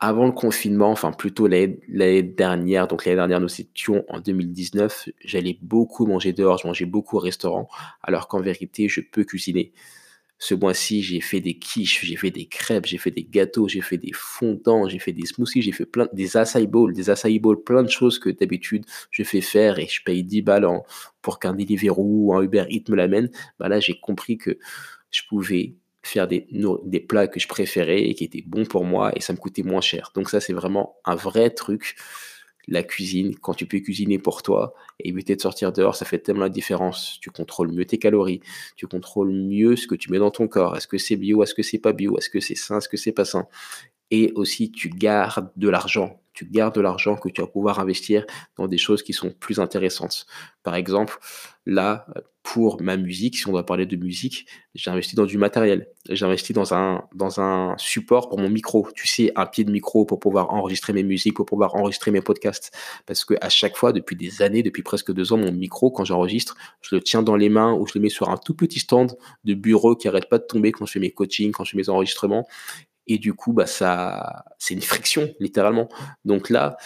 avant 0.00 0.26
le 0.26 0.32
confinement, 0.32 0.90
enfin 0.90 1.12
plutôt 1.12 1.46
l'année 1.46 2.22
dernière, 2.22 2.88
donc 2.88 3.04
l'année 3.04 3.16
dernière 3.16 3.40
nous 3.40 3.60
étions 3.60 4.04
en 4.08 4.18
2019, 4.20 5.10
j'allais 5.24 5.58
beaucoup 5.60 6.06
manger 6.06 6.32
dehors, 6.32 6.58
je 6.58 6.66
mangeais 6.66 6.86
beaucoup 6.86 7.16
au 7.16 7.20
restaurant, 7.20 7.68
alors 8.02 8.26
qu'en 8.26 8.40
vérité, 8.40 8.88
je 8.88 9.02
peux 9.02 9.24
cuisiner. 9.24 9.72
Ce 10.38 10.54
mois-ci, 10.54 11.02
j'ai 11.02 11.20
fait 11.20 11.40
des 11.42 11.58
quiches, 11.58 12.02
j'ai 12.02 12.16
fait 12.16 12.30
des 12.30 12.46
crêpes, 12.46 12.86
j'ai 12.86 12.96
fait 12.96 13.10
des 13.10 13.24
gâteaux, 13.24 13.68
j'ai 13.68 13.82
fait 13.82 13.98
des 13.98 14.12
fondants, 14.14 14.88
j'ai 14.88 14.98
fait 14.98 15.12
des 15.12 15.26
smoothies, 15.26 15.60
j'ai 15.60 15.72
fait 15.72 15.84
plein 15.84 16.08
des 16.14 16.38
acai 16.38 16.66
bowls, 16.66 16.94
des 16.94 17.10
acai 17.10 17.38
bowls, 17.38 17.62
plein 17.62 17.82
de 17.82 17.90
choses 17.90 18.18
que 18.18 18.30
d'habitude 18.30 18.86
je 19.10 19.22
fais 19.22 19.42
faire 19.42 19.78
et 19.78 19.86
je 19.86 20.02
paye 20.02 20.24
10 20.24 20.40
balles 20.40 20.66
pour 21.20 21.38
qu'un 21.40 21.52
Deliveroo 21.52 22.28
ou 22.28 22.34
un 22.34 22.42
Uber 22.42 22.64
Eats 22.70 22.90
me 22.90 22.96
l'amène. 22.96 23.30
Bah 23.58 23.68
là, 23.68 23.80
j'ai 23.80 24.00
compris 24.00 24.38
que 24.38 24.58
je 25.10 25.22
pouvais 25.28 25.74
faire 26.02 26.28
des, 26.28 26.46
plats 27.08 27.28
que 27.28 27.40
je 27.40 27.48
préférais 27.48 28.02
et 28.02 28.14
qui 28.14 28.24
étaient 28.24 28.44
bons 28.46 28.64
pour 28.64 28.84
moi 28.84 29.12
et 29.16 29.20
ça 29.20 29.32
me 29.32 29.38
coûtait 29.38 29.62
moins 29.62 29.80
cher. 29.80 30.12
Donc 30.14 30.30
ça, 30.30 30.40
c'est 30.40 30.52
vraiment 30.52 30.96
un 31.04 31.14
vrai 31.14 31.50
truc. 31.50 31.96
La 32.68 32.82
cuisine, 32.82 33.36
quand 33.36 33.54
tu 33.54 33.66
peux 33.66 33.80
cuisiner 33.80 34.18
pour 34.18 34.42
toi 34.42 34.74
et 35.00 35.08
éviter 35.08 35.34
de 35.34 35.40
sortir 35.40 35.72
dehors, 35.72 35.96
ça 35.96 36.04
fait 36.04 36.18
tellement 36.18 36.42
la 36.42 36.48
différence. 36.48 37.18
Tu 37.20 37.30
contrôles 37.30 37.72
mieux 37.72 37.84
tes 37.84 37.98
calories, 37.98 38.40
tu 38.76 38.86
contrôles 38.86 39.32
mieux 39.32 39.76
ce 39.76 39.86
que 39.86 39.94
tu 39.94 40.10
mets 40.10 40.18
dans 40.18 40.30
ton 40.30 40.46
corps. 40.46 40.76
Est-ce 40.76 40.86
que 40.86 40.98
c'est 40.98 41.16
bio, 41.16 41.42
est-ce 41.42 41.54
que 41.54 41.62
c'est 41.62 41.78
pas 41.78 41.92
bio, 41.92 42.16
est-ce 42.18 42.30
que 42.30 42.40
c'est 42.40 42.54
sain, 42.54 42.78
est-ce 42.78 42.88
que 42.88 42.96
c'est 42.96 43.12
pas 43.12 43.24
sain? 43.24 43.46
Et 44.10 44.32
aussi, 44.34 44.70
tu 44.70 44.88
gardes 44.88 45.50
de 45.56 45.68
l'argent. 45.68 46.20
Tu 46.32 46.44
gardes 46.44 46.74
de 46.74 46.80
l'argent 46.80 47.16
que 47.16 47.28
tu 47.28 47.40
vas 47.40 47.46
pouvoir 47.46 47.80
investir 47.80 48.24
dans 48.56 48.66
des 48.66 48.78
choses 48.78 49.02
qui 49.02 49.12
sont 49.12 49.30
plus 49.30 49.60
intéressantes. 49.60 50.26
Par 50.62 50.74
exemple, 50.74 51.18
là, 51.66 52.06
pour 52.52 52.82
ma 52.82 52.96
musique, 52.96 53.38
si 53.38 53.46
on 53.46 53.52
doit 53.52 53.64
parler 53.64 53.86
de 53.86 53.94
musique, 53.94 54.44
j'ai 54.74 54.90
investi 54.90 55.14
dans 55.14 55.24
du 55.24 55.38
matériel. 55.38 55.86
J'ai 56.08 56.24
investi 56.24 56.52
dans 56.52 56.74
un, 56.74 57.04
dans 57.14 57.40
un 57.40 57.76
support 57.78 58.28
pour 58.28 58.40
mon 58.40 58.50
micro. 58.50 58.88
Tu 58.92 59.06
sais, 59.06 59.30
un 59.36 59.46
pied 59.46 59.62
de 59.62 59.70
micro 59.70 60.04
pour 60.04 60.18
pouvoir 60.18 60.52
enregistrer 60.52 60.92
mes 60.92 61.04
musiques, 61.04 61.36
pour 61.36 61.46
pouvoir 61.46 61.76
enregistrer 61.76 62.10
mes 62.10 62.20
podcasts. 62.20 62.76
Parce 63.06 63.24
que 63.24 63.34
à 63.40 63.50
chaque 63.50 63.76
fois, 63.76 63.92
depuis 63.92 64.16
des 64.16 64.42
années, 64.42 64.64
depuis 64.64 64.82
presque 64.82 65.12
deux 65.12 65.32
ans, 65.32 65.36
mon 65.36 65.52
micro, 65.52 65.92
quand 65.92 66.04
j'enregistre, 66.04 66.56
je 66.80 66.96
le 66.96 67.00
tiens 67.00 67.22
dans 67.22 67.36
les 67.36 67.50
mains 67.50 67.72
ou 67.72 67.86
je 67.86 67.92
le 67.94 68.00
mets 68.00 68.08
sur 68.08 68.30
un 68.30 68.36
tout 68.36 68.54
petit 68.54 68.80
stand 68.80 69.16
de 69.44 69.54
bureau 69.54 69.94
qui 69.94 70.08
arrête 70.08 70.28
pas 70.28 70.38
de 70.38 70.44
tomber 70.44 70.72
quand 70.72 70.86
je 70.86 70.92
fais 70.92 70.98
mes 70.98 71.12
coachings, 71.12 71.52
quand 71.52 71.62
je 71.62 71.70
fais 71.70 71.76
mes 71.76 71.88
enregistrements. 71.88 72.48
Et 73.06 73.18
du 73.18 73.32
coup, 73.32 73.52
bah, 73.52 73.66
ça, 73.66 74.44
c'est 74.58 74.74
une 74.74 74.82
friction, 74.82 75.32
littéralement. 75.38 75.88
Donc 76.24 76.50
là, 76.50 76.78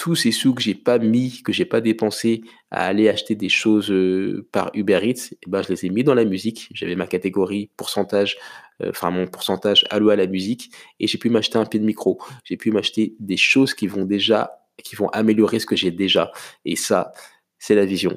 tous 0.00 0.14
ces 0.14 0.32
sous 0.32 0.54
que 0.54 0.62
j'ai 0.62 0.74
pas 0.74 0.98
mis, 0.98 1.42
que 1.42 1.52
j'ai 1.52 1.66
pas 1.66 1.82
dépensé 1.82 2.40
à 2.70 2.86
aller 2.86 3.10
acheter 3.10 3.34
des 3.34 3.50
choses 3.50 3.90
euh, 3.90 4.48
par 4.50 4.70
Uber 4.72 4.98
Eats, 5.02 5.28
eh 5.32 5.50
ben, 5.50 5.60
je 5.60 5.68
les 5.68 5.84
ai 5.84 5.90
mis 5.90 6.02
dans 6.02 6.14
la 6.14 6.24
musique. 6.24 6.70
J'avais 6.72 6.96
ma 6.96 7.06
catégorie 7.06 7.68
pourcentage, 7.76 8.38
euh, 8.80 8.88
enfin 8.88 9.10
mon 9.10 9.26
pourcentage 9.26 9.84
alloué 9.90 10.14
à 10.14 10.16
la 10.16 10.26
musique, 10.26 10.72
et 11.00 11.06
j'ai 11.06 11.18
pu 11.18 11.28
m'acheter 11.28 11.58
un 11.58 11.66
pied 11.66 11.78
de 11.78 11.84
micro. 11.84 12.18
J'ai 12.44 12.56
pu 12.56 12.70
m'acheter 12.70 13.14
des 13.20 13.36
choses 13.36 13.74
qui 13.74 13.88
vont 13.88 14.06
déjà, 14.06 14.64
qui 14.82 14.96
vont 14.96 15.10
améliorer 15.10 15.58
ce 15.58 15.66
que 15.66 15.76
j'ai 15.76 15.90
déjà. 15.90 16.32
Et 16.64 16.76
ça, 16.76 17.12
c'est 17.58 17.74
la 17.74 17.84
vision. 17.84 18.16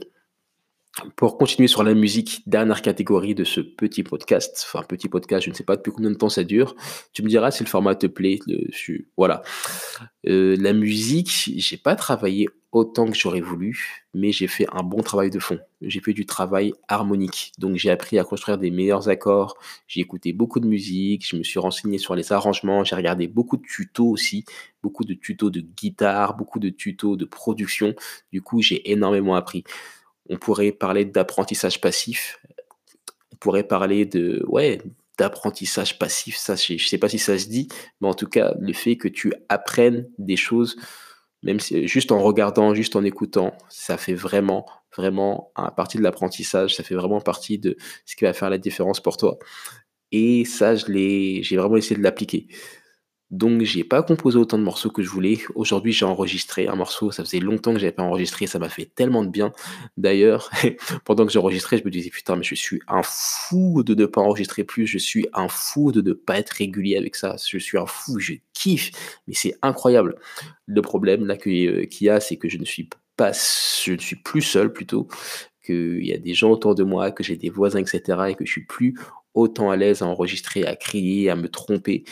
Pour 1.15 1.39
continuer 1.39 1.67
sur 1.67 1.83
la 1.83 1.95
musique, 1.95 2.43
dernière 2.45 2.83
catégorie 2.83 3.33
de 3.33 3.43
ce 3.43 3.62
petit 3.62 4.03
podcast, 4.03 4.63
enfin 4.67 4.83
petit 4.83 5.09
podcast, 5.09 5.43
je 5.43 5.50
ne 5.50 5.55
sais 5.55 5.63
pas 5.63 5.75
depuis 5.75 5.91
combien 5.91 6.12
de 6.12 6.15
temps 6.15 6.29
ça 6.29 6.43
dure. 6.43 6.75
Tu 7.13 7.23
me 7.23 7.29
diras 7.29 7.50
si 7.50 7.63
le 7.63 7.69
format 7.69 7.95
te 7.95 8.05
plaît. 8.05 8.39
voilà. 9.17 9.41
Euh, 10.27 10.55
la 10.59 10.71
musique, 10.71 11.50
j'ai 11.55 11.77
pas 11.77 11.95
travaillé 11.95 12.47
autant 12.71 13.07
que 13.07 13.17
j'aurais 13.17 13.41
voulu, 13.41 14.03
mais 14.13 14.31
j'ai 14.31 14.45
fait 14.45 14.67
un 14.71 14.83
bon 14.83 15.01
travail 15.01 15.31
de 15.31 15.39
fond. 15.39 15.59
J'ai 15.81 16.00
fait 16.00 16.13
du 16.13 16.27
travail 16.27 16.73
harmonique, 16.88 17.53
donc 17.57 17.75
j'ai 17.75 17.89
appris 17.89 18.19
à 18.19 18.23
construire 18.23 18.59
des 18.59 18.69
meilleurs 18.69 19.09
accords. 19.09 19.57
J'ai 19.88 20.01
écouté 20.01 20.31
beaucoup 20.31 20.59
de 20.59 20.67
musique, 20.67 21.27
je 21.27 21.35
me 21.35 21.43
suis 21.43 21.59
renseigné 21.59 21.97
sur 21.97 22.13
les 22.15 22.31
arrangements, 22.31 22.83
j'ai 22.83 22.95
regardé 22.95 23.27
beaucoup 23.27 23.57
de 23.57 23.63
tutos 23.63 24.09
aussi, 24.09 24.45
beaucoup 24.83 25.05
de 25.05 25.15
tutos 25.15 25.50
de 25.50 25.62
guitare, 25.62 26.38
beaucoup 26.38 26.59
de 26.59 26.69
tutos 26.69 27.15
de 27.15 27.25
production. 27.25 27.95
Du 28.31 28.43
coup, 28.43 28.62
j'ai 28.62 28.91
énormément 28.91 29.35
appris. 29.35 29.63
On 30.29 30.37
pourrait 30.37 30.71
parler 30.71 31.05
d'apprentissage 31.05 31.81
passif. 31.81 32.39
On 33.31 33.35
pourrait 33.37 33.63
parler 33.63 34.05
de, 34.05 34.43
ouais, 34.47 34.81
d'apprentissage 35.17 35.99
passif. 35.99 36.37
Ça, 36.37 36.55
je 36.55 36.73
ne 36.73 36.77
sais 36.77 36.97
pas 36.97 37.09
si 37.09 37.19
ça 37.19 37.37
se 37.37 37.47
dit, 37.47 37.67
mais 38.01 38.07
en 38.07 38.13
tout 38.13 38.27
cas, 38.27 38.53
le 38.59 38.73
fait 38.73 38.97
que 38.97 39.07
tu 39.07 39.33
apprennes 39.49 40.09
des 40.17 40.37
choses, 40.37 40.77
même 41.43 41.59
si, 41.59 41.87
juste 41.87 42.11
en 42.11 42.21
regardant, 42.21 42.73
juste 42.73 42.95
en 42.95 43.03
écoutant, 43.03 43.53
ça 43.69 43.97
fait 43.97 44.13
vraiment, 44.13 44.65
vraiment 44.95 45.51
partie 45.75 45.97
de 45.97 46.03
l'apprentissage. 46.03 46.75
Ça 46.75 46.83
fait 46.83 46.95
vraiment 46.95 47.21
partie 47.21 47.59
de 47.59 47.75
ce 48.05 48.15
qui 48.15 48.23
va 48.23 48.33
faire 48.33 48.49
la 48.49 48.57
différence 48.57 49.01
pour 49.01 49.17
toi. 49.17 49.37
Et 50.11 50.45
ça, 50.45 50.75
je 50.75 50.85
j'ai 51.41 51.57
vraiment 51.57 51.75
essayé 51.75 51.97
de 51.97 52.03
l'appliquer. 52.03 52.47
Donc 53.33 53.63
j'ai 53.63 53.83
pas 53.83 54.03
composé 54.03 54.37
autant 54.37 54.59
de 54.59 54.63
morceaux 54.63 54.91
que 54.91 55.01
je 55.01 55.09
voulais. 55.09 55.39
Aujourd'hui 55.55 55.91
j'ai 55.91 56.05
enregistré 56.05 56.67
un 56.67 56.75
morceau, 56.75 57.11
ça 57.11 57.23
faisait 57.23 57.39
longtemps 57.39 57.73
que 57.73 57.79
j'avais 57.79 57.91
pas 57.91 58.03
enregistré, 58.03 58.45
ça 58.45 58.59
m'a 58.59 58.69
fait 58.69 58.85
tellement 58.85 59.23
de 59.23 59.29
bien. 59.29 59.51
D'ailleurs, 59.97 60.51
pendant 61.03 61.25
que 61.25 61.31
j'enregistrais, 61.31 61.79
je 61.79 61.83
me 61.83 61.89
disais 61.89 62.11
putain 62.11 62.35
mais 62.35 62.43
je 62.43 62.53
suis 62.53 62.79
un 62.87 63.01
fou 63.01 63.81
de 63.81 63.95
ne 63.95 64.05
pas 64.05 64.21
enregistrer 64.21 64.63
plus, 64.63 64.85
je 64.85 64.99
suis 64.99 65.25
un 65.33 65.47
fou 65.47 65.91
de 65.91 66.01
ne 66.01 66.13
pas 66.13 66.37
être 66.37 66.51
régulier 66.51 66.95
avec 66.95 67.15
ça, 67.15 67.35
je 67.43 67.57
suis 67.57 67.79
un 67.79 67.87
fou, 67.87 68.19
je 68.19 68.33
kiffe, 68.53 68.91
mais 69.27 69.33
c'est 69.33 69.55
incroyable. 69.63 70.15
Le 70.67 70.83
problème 70.83 71.25
là 71.25 71.33
euh, 71.33 71.85
qu'il 71.85 72.05
y 72.05 72.09
a, 72.11 72.19
c'est 72.19 72.37
que 72.37 72.47
je 72.47 72.59
ne 72.59 72.65
suis 72.65 72.87
pas, 73.17 73.31
je 73.31 73.93
ne 73.93 73.97
suis 73.97 74.17
plus 74.17 74.43
seul 74.43 74.71
plutôt, 74.71 75.07
qu'il 75.63 76.05
y 76.05 76.13
a 76.13 76.17
des 76.17 76.34
gens 76.34 76.51
autour 76.51 76.75
de 76.75 76.84
moi, 76.84 77.12
que 77.12 77.24
j'ai 77.24 77.38
des 77.38 77.50
voisins, 77.50 77.79
etc. 77.79 78.01
et 78.29 78.36
que 78.36 78.46
je 78.46 78.51
suis 78.51 78.65
plus 78.65 78.96
autant 79.34 79.72
à 79.72 79.75
l'aise 79.75 80.01
à 80.01 80.05
enregistrer, 80.05 80.65
à 80.65 80.75
crier, 80.75 81.29
à 81.29 81.36
me 81.36 81.50
tromper 81.50 82.03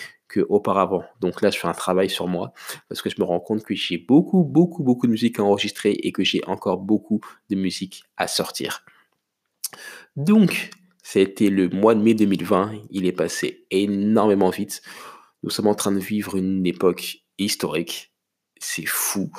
auparavant. 0.50 1.03
Donc 1.20 1.41
là, 1.41 1.50
je 1.50 1.60
fais 1.60 1.67
un 1.67 1.74
travail 1.74 2.10
sur 2.10 2.27
moi 2.27 2.53
parce 2.88 3.01
que 3.01 3.10
je 3.10 3.15
me 3.20 3.25
rends 3.25 3.39
compte 3.39 3.63
que 3.63 3.75
j'ai 3.75 3.98
beaucoup, 3.98 4.43
beaucoup, 4.43 4.84
beaucoup 4.84 5.08
de 5.08 5.12
musique 5.12 5.39
à 5.39 5.43
enregistrer 5.43 5.91
et 5.91 6.12
que 6.12 6.24
j'ai 6.24 6.41
encore 6.48 6.77
beaucoup 6.77 7.20
de 7.50 7.55
musique 7.55 8.03
à 8.17 8.27
sortir. 8.27 8.86
Donc, 10.15 10.70
c'était 11.03 11.50
le 11.50 11.70
mois 11.70 11.96
de 11.96 12.01
mai 12.01 12.13
2020. 12.13 12.74
Il 12.89 13.05
est 13.05 13.12
passé 13.12 13.65
énormément 13.72 14.50
vite. 14.50 14.81
Nous 15.43 15.50
sommes 15.50 15.67
en 15.67 15.75
train 15.75 15.91
de 15.91 16.00
vivre 16.00 16.38
une 16.38 16.65
époque 16.65 17.17
historique. 17.38 18.10
C'est 18.63 18.85
fou. 18.85 19.31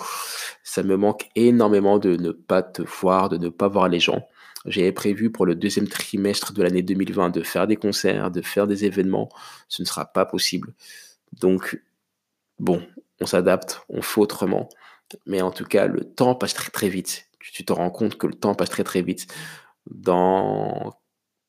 Ça 0.64 0.82
me 0.82 0.96
manque 0.96 1.28
énormément 1.36 1.98
de 1.98 2.16
ne 2.16 2.32
pas 2.32 2.62
te 2.62 2.82
voir, 2.82 3.28
de 3.28 3.38
ne 3.38 3.48
pas 3.48 3.68
voir 3.68 3.88
les 3.88 4.00
gens. 4.00 4.28
J'avais 4.66 4.92
prévu 4.92 5.30
pour 5.30 5.46
le 5.46 5.54
deuxième 5.54 5.88
trimestre 5.88 6.52
de 6.52 6.62
l'année 6.62 6.82
2020 6.82 7.30
de 7.30 7.42
faire 7.42 7.68
des 7.68 7.76
concerts, 7.76 8.32
de 8.32 8.42
faire 8.42 8.66
des 8.66 8.84
événements. 8.84 9.28
Ce 9.68 9.80
ne 9.80 9.86
sera 9.86 10.06
pas 10.06 10.26
possible. 10.26 10.74
Donc, 11.32 11.80
bon, 12.58 12.82
on 13.20 13.26
s'adapte, 13.26 13.82
on 13.88 14.02
fait 14.02 14.20
autrement. 14.20 14.68
Mais 15.26 15.40
en 15.40 15.52
tout 15.52 15.64
cas, 15.64 15.86
le 15.86 16.04
temps 16.04 16.34
passe 16.34 16.54
très 16.54 16.70
très 16.70 16.88
vite. 16.88 17.28
Tu 17.38 17.64
te 17.64 17.72
rends 17.72 17.90
compte 17.90 18.18
que 18.18 18.26
le 18.26 18.34
temps 18.34 18.56
passe 18.56 18.70
très 18.70 18.84
très 18.84 19.02
vite. 19.02 19.32
Dans 19.86 20.94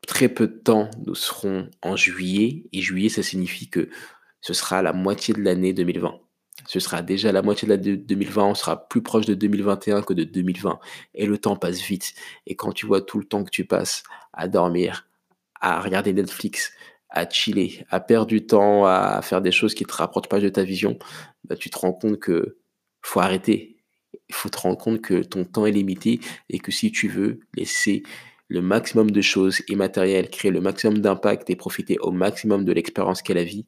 très 0.07 0.29
peu 0.29 0.47
de 0.47 0.57
temps, 0.57 0.91
nous 1.05 1.15
serons 1.15 1.69
en 1.81 1.95
juillet. 1.95 2.65
Et 2.71 2.81
juillet, 2.81 3.09
ça 3.09 3.23
signifie 3.23 3.69
que 3.69 3.89
ce 4.41 4.53
sera 4.53 4.83
la 4.83 4.93
moitié 4.93 5.33
de 5.33 5.41
l'année 5.41 5.73
2020 5.73 6.22
ce 6.67 6.79
sera 6.79 7.01
déjà 7.01 7.31
la 7.31 7.41
moitié 7.41 7.67
de 7.67 7.73
l'année 7.73 7.97
2020, 7.97 8.43
on 8.45 8.55
sera 8.55 8.87
plus 8.87 9.01
proche 9.01 9.25
de 9.25 9.33
2021 9.33 10.01
que 10.01 10.13
de 10.13 10.23
2020. 10.23 10.79
Et 11.15 11.25
le 11.25 11.37
temps 11.37 11.55
passe 11.55 11.81
vite. 11.81 12.13
Et 12.45 12.55
quand 12.55 12.71
tu 12.71 12.85
vois 12.85 13.01
tout 13.01 13.17
le 13.17 13.25
temps 13.25 13.43
que 13.43 13.49
tu 13.49 13.65
passes 13.65 14.03
à 14.33 14.47
dormir, 14.47 15.07
à 15.59 15.81
regarder 15.81 16.13
Netflix, 16.13 16.73
à 17.09 17.29
chiller, 17.29 17.85
à 17.89 17.99
perdre 17.99 18.27
du 18.27 18.45
temps, 18.45 18.85
à 18.85 19.21
faire 19.21 19.41
des 19.41 19.51
choses 19.51 19.73
qui 19.75 19.85
te 19.85 19.93
rapportent 19.93 20.29
pas 20.29 20.39
de 20.39 20.49
ta 20.49 20.63
vision, 20.63 20.97
bah, 21.43 21.55
tu 21.55 21.69
te 21.69 21.77
rends 21.77 21.93
compte 21.93 22.19
que 22.19 22.57
faut 23.01 23.19
arrêter. 23.19 23.77
Il 24.29 24.35
faut 24.35 24.49
te 24.49 24.57
rendre 24.57 24.77
compte 24.77 25.01
que 25.01 25.21
ton 25.21 25.45
temps 25.45 25.65
est 25.65 25.71
limité 25.71 26.19
et 26.49 26.59
que 26.59 26.71
si 26.71 26.91
tu 26.91 27.07
veux 27.07 27.41
laisser 27.55 28.03
le 28.47 28.61
maximum 28.61 29.11
de 29.11 29.21
choses 29.21 29.61
immatérielles, 29.67 30.29
créer 30.29 30.51
le 30.51 30.61
maximum 30.61 30.99
d'impact 30.99 31.49
et 31.49 31.55
profiter 31.55 31.97
au 31.99 32.11
maximum 32.11 32.65
de 32.65 32.71
l'expérience 32.71 33.21
qu'est 33.21 33.33
la 33.33 33.43
vie, 33.43 33.65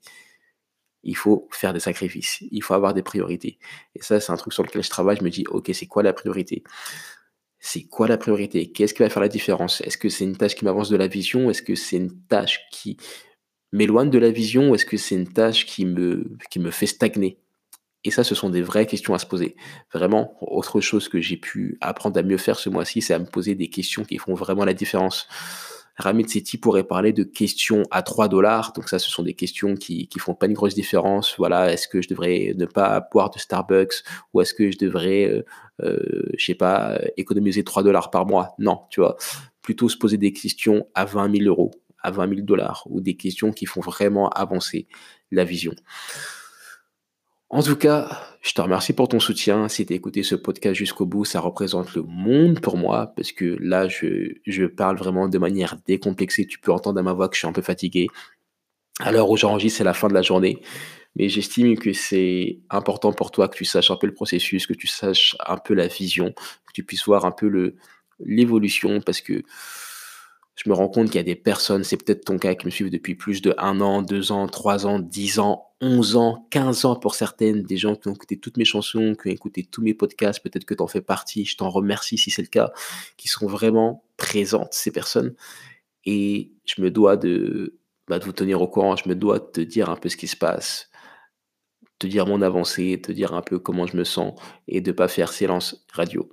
il 1.06 1.16
faut 1.16 1.48
faire 1.52 1.72
des 1.72 1.80
sacrifices, 1.80 2.44
il 2.52 2.62
faut 2.62 2.74
avoir 2.74 2.94
des 2.94 3.04
priorités. 3.04 3.60
Et 3.96 4.02
ça, 4.02 4.20
c'est 4.20 4.32
un 4.32 4.38
truc 4.38 4.54
sur 4.54 4.64
lequel 4.64 4.84
je 4.84 4.90
travaille. 4.90 5.18
Je 5.18 5.24
me 5.24 5.30
dis, 5.30 5.46
ok, 5.48 5.70
c'est 5.74 5.86
quoi 5.86 6.04
la 6.04 6.14
priorité? 6.14 6.64
C'est 7.60 7.84
quoi 7.84 8.08
la 8.08 8.18
priorité? 8.18 8.72
Qu'est-ce 8.72 8.94
qui 8.94 9.04
va 9.04 9.10
faire 9.10 9.22
la 9.22 9.30
différence? 9.30 9.82
Est-ce 9.82 9.98
que 9.98 10.10
c'est 10.10 10.24
une 10.24 10.36
tâche 10.36 10.56
qui 10.56 10.66
m'avance 10.66 10.90
de 10.90 10.98
la 10.98 11.08
vision? 11.08 11.50
Est-ce 11.50 11.62
que 11.62 11.76
c'est 11.76 11.98
une 11.98 12.22
tâche 12.28 12.60
qui 12.72 12.98
m'éloigne 13.72 14.10
de 14.10 14.18
la 14.18 14.32
vision? 14.32 14.72
Ou 14.72 14.76
est-ce 14.76 14.86
que 14.86 14.98
c'est 14.98 15.16
une 15.16 15.32
tâche 15.32 15.66
qui 15.66 15.86
me, 15.86 16.38
qui 16.50 16.60
me 16.60 16.72
fait 16.72 16.88
stagner? 16.88 17.40
Et 18.04 18.12
ça, 18.12 18.24
ce 18.24 18.36
sont 18.36 18.50
des 18.50 18.62
vraies 18.62 18.86
questions 18.86 19.16
à 19.16 19.20
se 19.20 19.26
poser. 19.26 19.56
Vraiment, 19.94 20.38
autre 20.42 20.80
chose 20.80 21.10
que 21.10 21.22
j'ai 21.22 21.38
pu 21.38 21.78
apprendre 21.82 22.20
à 22.20 22.24
mieux 22.24 22.38
faire 22.38 22.60
ce 22.60 22.70
mois-ci, 22.70 23.02
c'est 23.02 23.16
à 23.16 23.20
me 23.20 23.26
poser 23.26 23.56
des 23.56 23.70
questions 23.70 24.04
qui 24.06 24.18
font 24.18 24.36
vraiment 24.36 24.64
la 24.64 24.76
différence. 24.76 25.28
Ramit 25.98 26.28
Sethi 26.28 26.58
pourrait 26.58 26.84
parler 26.84 27.14
de 27.14 27.24
questions 27.24 27.84
à 27.92 28.02
3 28.02 28.28
dollars. 28.28 28.74
Donc 28.74 28.90
ça, 28.90 29.00
ce 29.00 29.10
sont 29.10 29.24
des 29.24 29.34
questions 29.34 29.76
qui, 29.76 30.08
qui 30.08 30.20
font 30.20 30.36
pas 30.36 30.46
une 30.48 30.54
grosse 30.54 30.76
différence. 30.76 31.36
Voilà, 31.38 31.72
est-ce 31.72 31.88
que 31.88 32.02
je 32.02 32.10
devrais 32.10 32.54
ne 32.58 32.66
pas 32.66 33.08
boire 33.12 33.30
de 33.30 33.40
Starbucks 33.40 34.04
ou 34.34 34.42
est-ce 34.42 34.54
que 34.54 34.72
je 34.72 34.78
devrais, 34.78 35.26
euh, 35.26 35.46
euh, 35.84 36.30
je 36.38 36.46
sais 36.46 36.56
pas, 36.56 37.00
économiser 37.18 37.64
3 37.64 37.84
dollars 37.84 38.12
par 38.12 38.26
mois? 38.26 38.56
Non, 38.60 38.82
tu 38.90 39.00
vois. 39.00 39.16
Plutôt 39.62 39.90
se 39.90 39.98
poser 39.98 40.18
des 40.18 40.34
questions 40.34 40.86
à 40.94 41.06
20 41.06 41.38
000 41.38 41.50
euros, 41.50 41.72
à 42.04 42.12
20 42.12 42.30
000 42.30 42.42
dollars 42.42 42.84
ou 42.90 43.00
des 43.00 43.16
questions 43.16 43.52
qui 43.52 43.66
font 43.66 43.82
vraiment 43.82 44.30
avancer 44.30 44.88
la 45.32 45.46
vision. 45.46 45.74
En 47.56 47.64
tout 47.64 47.78
cas, 47.78 48.10
je 48.42 48.52
te 48.52 48.60
remercie 48.60 48.92
pour 48.92 49.08
ton 49.08 49.22
soutien. 49.22 49.70
Si 49.70 49.86
tu 49.86 49.94
as 49.94 49.96
écouté 49.96 50.24
ce 50.24 50.36
podcast 50.36 50.76
jusqu'au 50.76 51.06
bout, 51.06 51.24
ça 51.24 51.40
représente 51.40 51.96
le 51.96 52.02
monde 52.02 52.60
pour 52.60 52.76
moi 52.76 53.14
parce 53.16 53.32
que 53.32 53.56
là, 53.62 53.88
je, 53.88 54.66
parle 54.66 54.98
vraiment 54.98 55.30
de 55.30 55.38
manière 55.38 55.78
décomplexée. 55.88 56.46
Tu 56.46 56.60
peux 56.60 56.74
entendre 56.74 57.00
à 57.00 57.02
ma 57.02 57.14
voix 57.14 57.30
que 57.30 57.36
je 57.36 57.40
suis 57.40 57.48
un 57.48 57.54
peu 57.54 57.62
fatigué. 57.62 58.08
À 59.00 59.14
l'heure 59.14 59.30
où 59.30 59.38
c'est 59.38 59.86
la 59.86 59.94
fin 59.94 60.10
de 60.10 60.14
la 60.14 60.22
journée. 60.22 60.62
Mais 61.16 61.30
j'estime 61.30 61.78
que 61.78 61.94
c'est 61.94 62.60
important 62.70 63.14
pour 63.14 63.32
toi 63.32 63.48
que 63.48 63.56
tu 63.56 63.64
saches 63.64 63.90
un 63.90 63.96
peu 63.96 64.08
le 64.08 64.14
processus, 64.14 64.68
que 64.68 64.74
tu 64.74 64.88
saches 64.88 65.38
un 65.48 65.58
peu 65.58 65.76
la 65.76 65.88
vision, 65.88 66.34
que 66.34 66.74
tu 66.74 66.84
puisses 66.84 67.06
voir 67.06 67.24
un 67.24 67.32
peu 67.32 67.74
l'évolution 68.20 69.00
parce 69.00 69.22
que 69.22 69.44
je 70.56 70.70
me 70.70 70.74
rends 70.74 70.88
compte 70.88 71.08
qu'il 71.08 71.16
y 71.16 71.20
a 71.20 71.24
des 71.24 71.36
personnes, 71.36 71.84
c'est 71.84 71.98
peut-être 71.98 72.26
ton 72.26 72.38
cas, 72.38 72.56
qui 72.56 72.66
me 72.66 72.72
suivent 72.72 72.90
depuis 72.90 73.16
plus 73.16 73.42
de 73.42 73.54
un 73.58 73.82
an, 73.82 74.02
deux 74.02 74.32
ans, 74.32 74.48
trois 74.48 74.88
ans, 74.88 75.00
dix 75.00 75.40
ans, 75.40 75.68
onze 75.82 76.16
ans, 76.16 76.48
quinze 76.50 76.86
ans 76.86 76.96
pour 76.96 77.14
certaines, 77.14 77.64
des 77.64 77.78
gens 77.78 77.96
qui 77.96 78.08
ont 78.08 78.14
écouté 78.14 78.40
toutes 78.40 78.56
mes 78.56 78.66
chansons, 78.66 79.16
qui 79.22 79.28
ont 79.28 79.32
écouté 79.32 79.68
tous 79.70 79.82
mes 79.82 79.94
podcasts, 79.94 80.42
peut-être 80.42 80.66
que 80.66 80.74
tu 80.74 80.82
en 80.82 80.88
fais 80.88 81.02
partie, 81.02 81.44
je 81.44 81.58
t'en 81.58 81.70
remercie 81.70 82.18
si 82.18 82.32
c'est 82.32 82.42
le 82.42 82.48
cas, 82.48 82.72
qui 83.18 83.28
sont 83.28 83.48
vraiment 83.48 84.06
présentes, 84.16 84.74
ces 84.74 84.92
personnes. 84.92 85.36
Et 86.06 86.54
je 86.66 86.82
me 86.82 86.90
dois 86.90 87.18
de, 87.18 87.78
bah, 88.08 88.20
de 88.20 88.24
vous 88.24 88.32
tenir 88.32 88.62
au 88.62 88.68
courant, 88.68 88.96
je 88.96 89.10
me 89.10 89.16
dois 89.16 89.40
de 89.40 89.46
te 89.46 89.62
dire 89.62 89.90
un 89.90 89.98
peu 89.98 90.08
ce 90.08 90.16
qui 90.18 90.28
se 90.28 90.38
passe, 90.38 90.90
te 92.00 92.08
dire 92.08 92.28
mon 92.28 92.42
avancée, 92.42 93.02
te 93.02 93.12
dire 93.12 93.34
un 93.34 93.42
peu 93.42 93.60
comment 93.60 93.88
je 93.88 93.98
me 93.98 94.06
sens 94.06 94.40
et 94.70 94.80
de 94.80 94.94
pas 94.94 95.10
faire 95.10 95.34
silence 95.34 95.86
radio. 95.92 96.30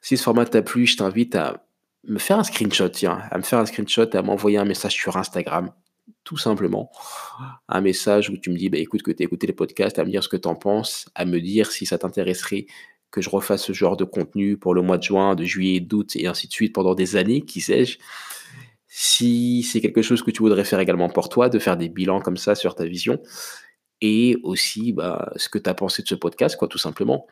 Si 0.00 0.16
ce 0.16 0.22
format 0.22 0.46
t'a 0.46 0.62
plu, 0.62 0.86
je 0.86 0.96
t'invite 0.96 1.34
à 1.36 1.65
me 2.08 2.18
faire 2.18 2.38
un 2.38 2.44
screenshot, 2.44 2.88
tiens, 2.88 3.20
à 3.30 3.38
me 3.38 3.42
faire 3.42 3.58
un 3.58 3.66
screenshot 3.66 4.08
et 4.12 4.16
à 4.16 4.22
m'envoyer 4.22 4.58
un 4.58 4.64
message 4.64 4.94
sur 4.94 5.16
Instagram, 5.16 5.72
tout 6.24 6.36
simplement. 6.36 6.90
Un 7.68 7.80
message 7.80 8.30
où 8.30 8.36
tu 8.36 8.50
me 8.50 8.56
dis, 8.56 8.68
bah, 8.68 8.78
écoute, 8.78 9.02
que 9.02 9.10
tu 9.10 9.22
as 9.22 9.26
écouté 9.26 9.46
les 9.46 9.52
podcasts, 9.52 9.98
à 9.98 10.04
me 10.04 10.10
dire 10.10 10.22
ce 10.22 10.28
que 10.28 10.36
tu 10.36 10.48
en 10.48 10.54
penses, 10.54 11.08
à 11.14 11.24
me 11.24 11.40
dire 11.40 11.70
si 11.70 11.86
ça 11.86 11.98
t'intéresserait 11.98 12.66
que 13.10 13.20
je 13.20 13.30
refasse 13.30 13.64
ce 13.64 13.72
genre 13.72 13.96
de 13.96 14.04
contenu 14.04 14.56
pour 14.56 14.74
le 14.74 14.82
mois 14.82 14.98
de 14.98 15.02
juin, 15.02 15.34
de 15.34 15.44
juillet, 15.44 15.80
d'août 15.80 16.16
et 16.16 16.26
ainsi 16.26 16.48
de 16.48 16.52
suite 16.52 16.74
pendant 16.74 16.94
des 16.94 17.16
années, 17.16 17.42
qui 17.42 17.60
sais-je. 17.60 17.98
Si 18.88 19.62
c'est 19.62 19.80
quelque 19.80 20.02
chose 20.02 20.22
que 20.22 20.30
tu 20.30 20.42
voudrais 20.42 20.64
faire 20.64 20.80
également 20.80 21.08
pour 21.08 21.28
toi, 21.28 21.48
de 21.48 21.58
faire 21.58 21.76
des 21.76 21.88
bilans 21.88 22.20
comme 22.20 22.36
ça 22.36 22.54
sur 22.54 22.74
ta 22.74 22.84
vision, 22.84 23.20
et 24.00 24.36
aussi 24.42 24.92
bah, 24.92 25.32
ce 25.36 25.48
que 25.48 25.58
tu 25.58 25.68
as 25.70 25.74
pensé 25.74 26.02
de 26.02 26.08
ce 26.08 26.14
podcast, 26.14 26.56
quoi, 26.56 26.68
tout 26.68 26.78
simplement. 26.78 27.26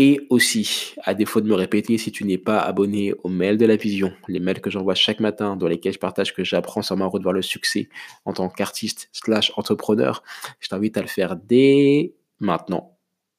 Et 0.00 0.20
aussi, 0.30 0.94
à 1.02 1.12
défaut 1.12 1.40
de 1.40 1.48
me 1.48 1.56
répéter, 1.56 1.98
si 1.98 2.12
tu 2.12 2.24
n'es 2.24 2.38
pas 2.38 2.60
abonné 2.60 3.14
aux 3.24 3.28
mails 3.28 3.58
de 3.58 3.66
la 3.66 3.74
vision, 3.74 4.12
les 4.28 4.38
mails 4.38 4.60
que 4.60 4.70
j'envoie 4.70 4.94
chaque 4.94 5.18
matin, 5.18 5.56
dans 5.56 5.66
lesquels 5.66 5.92
je 5.92 5.98
partage 5.98 6.32
que 6.32 6.44
j'apprends 6.44 6.82
sur 6.82 6.96
ma 6.96 7.06
route 7.06 7.24
vers 7.24 7.32
le 7.32 7.42
succès 7.42 7.88
en 8.24 8.32
tant 8.32 8.48
qu'artiste 8.48 9.08
slash 9.10 9.52
entrepreneur, 9.56 10.22
je 10.60 10.68
t'invite 10.68 10.96
à 10.96 11.02
le 11.02 11.08
faire 11.08 11.34
dès 11.34 12.14
maintenant 12.38 12.96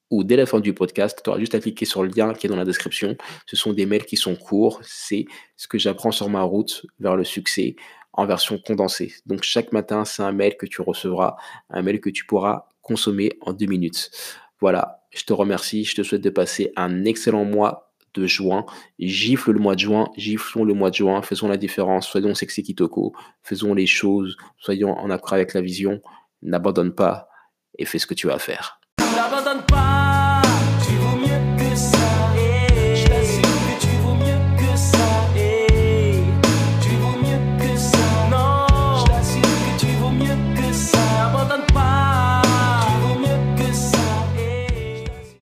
ou 0.10 0.26
dès 0.26 0.36
la 0.36 0.46
fin 0.46 0.60
du 0.60 0.74
podcast. 0.74 1.22
Tu 1.24 1.30
auras 1.30 1.40
juste 1.40 1.56
à 1.56 1.62
cliquer 1.62 1.86
sur 1.86 2.04
le 2.04 2.10
lien 2.10 2.34
qui 2.34 2.48
est 2.48 2.50
dans 2.50 2.58
la 2.58 2.66
description. 2.66 3.16
Ce 3.46 3.56
sont 3.56 3.72
des 3.72 3.86
mails 3.86 4.06
qui 4.06 4.18
sont 4.18 4.36
courts. 4.36 4.82
C'est 4.84 5.28
ce 5.56 5.70
que 5.70 5.78
j'apprends 5.78 6.12
sur 6.12 6.28
ma 6.28 6.42
route 6.42 6.86
vers 7.00 7.16
le 7.16 7.24
succès 7.24 7.78
en 8.12 8.26
version 8.26 8.58
condensée. 8.58 9.14
Donc 9.26 9.44
chaque 9.44 9.72
matin, 9.72 10.04
c'est 10.04 10.24
un 10.24 10.34
mail 10.34 10.58
que 10.58 10.66
tu 10.66 10.82
recevras, 10.82 11.38
un 11.70 11.82
mail 11.84 12.02
que 12.02 12.10
tu 12.10 12.26
pourras 12.26 12.68
consommer 12.82 13.32
en 13.40 13.54
deux 13.54 13.68
minutes. 13.68 14.12
Voilà, 14.60 14.99
je 15.10 15.24
te 15.24 15.34
remercie, 15.34 15.84
je 15.84 15.96
te 15.96 16.04
souhaite 16.04 16.22
de 16.22 16.30
passer 16.30 16.72
un 16.76 17.06
excellent 17.06 17.46
mois 17.46 17.94
de 18.14 18.26
juin. 18.26 18.66
Gifle 19.00 19.52
le 19.52 19.60
mois 19.60 19.76
de 19.76 19.80
juin, 19.80 20.10
giflons 20.18 20.64
le 20.64 20.74
mois 20.74 20.90
de 20.90 20.96
juin, 20.96 21.22
faisons 21.22 21.48
la 21.48 21.58
différence, 21.58 22.08
soyons 22.08 22.36
sexy 22.36 22.64
kitoko, 22.64 23.14
faisons 23.44 23.74
les 23.74 23.88
choses, 23.88 24.38
soyons 24.58 24.98
en 24.98 25.10
accord 25.10 25.34
avec 25.34 25.54
la 25.54 25.62
vision, 25.62 26.02
n'abandonne 26.42 26.94
pas 26.94 27.30
et 27.78 27.86
fais 27.86 28.00
ce 28.00 28.08
que 28.08 28.14
tu 28.14 28.30
as 28.30 28.36
à 28.36 28.40
faire. 28.40 28.80
N'abandonne 29.16 29.66
pas 29.66 29.99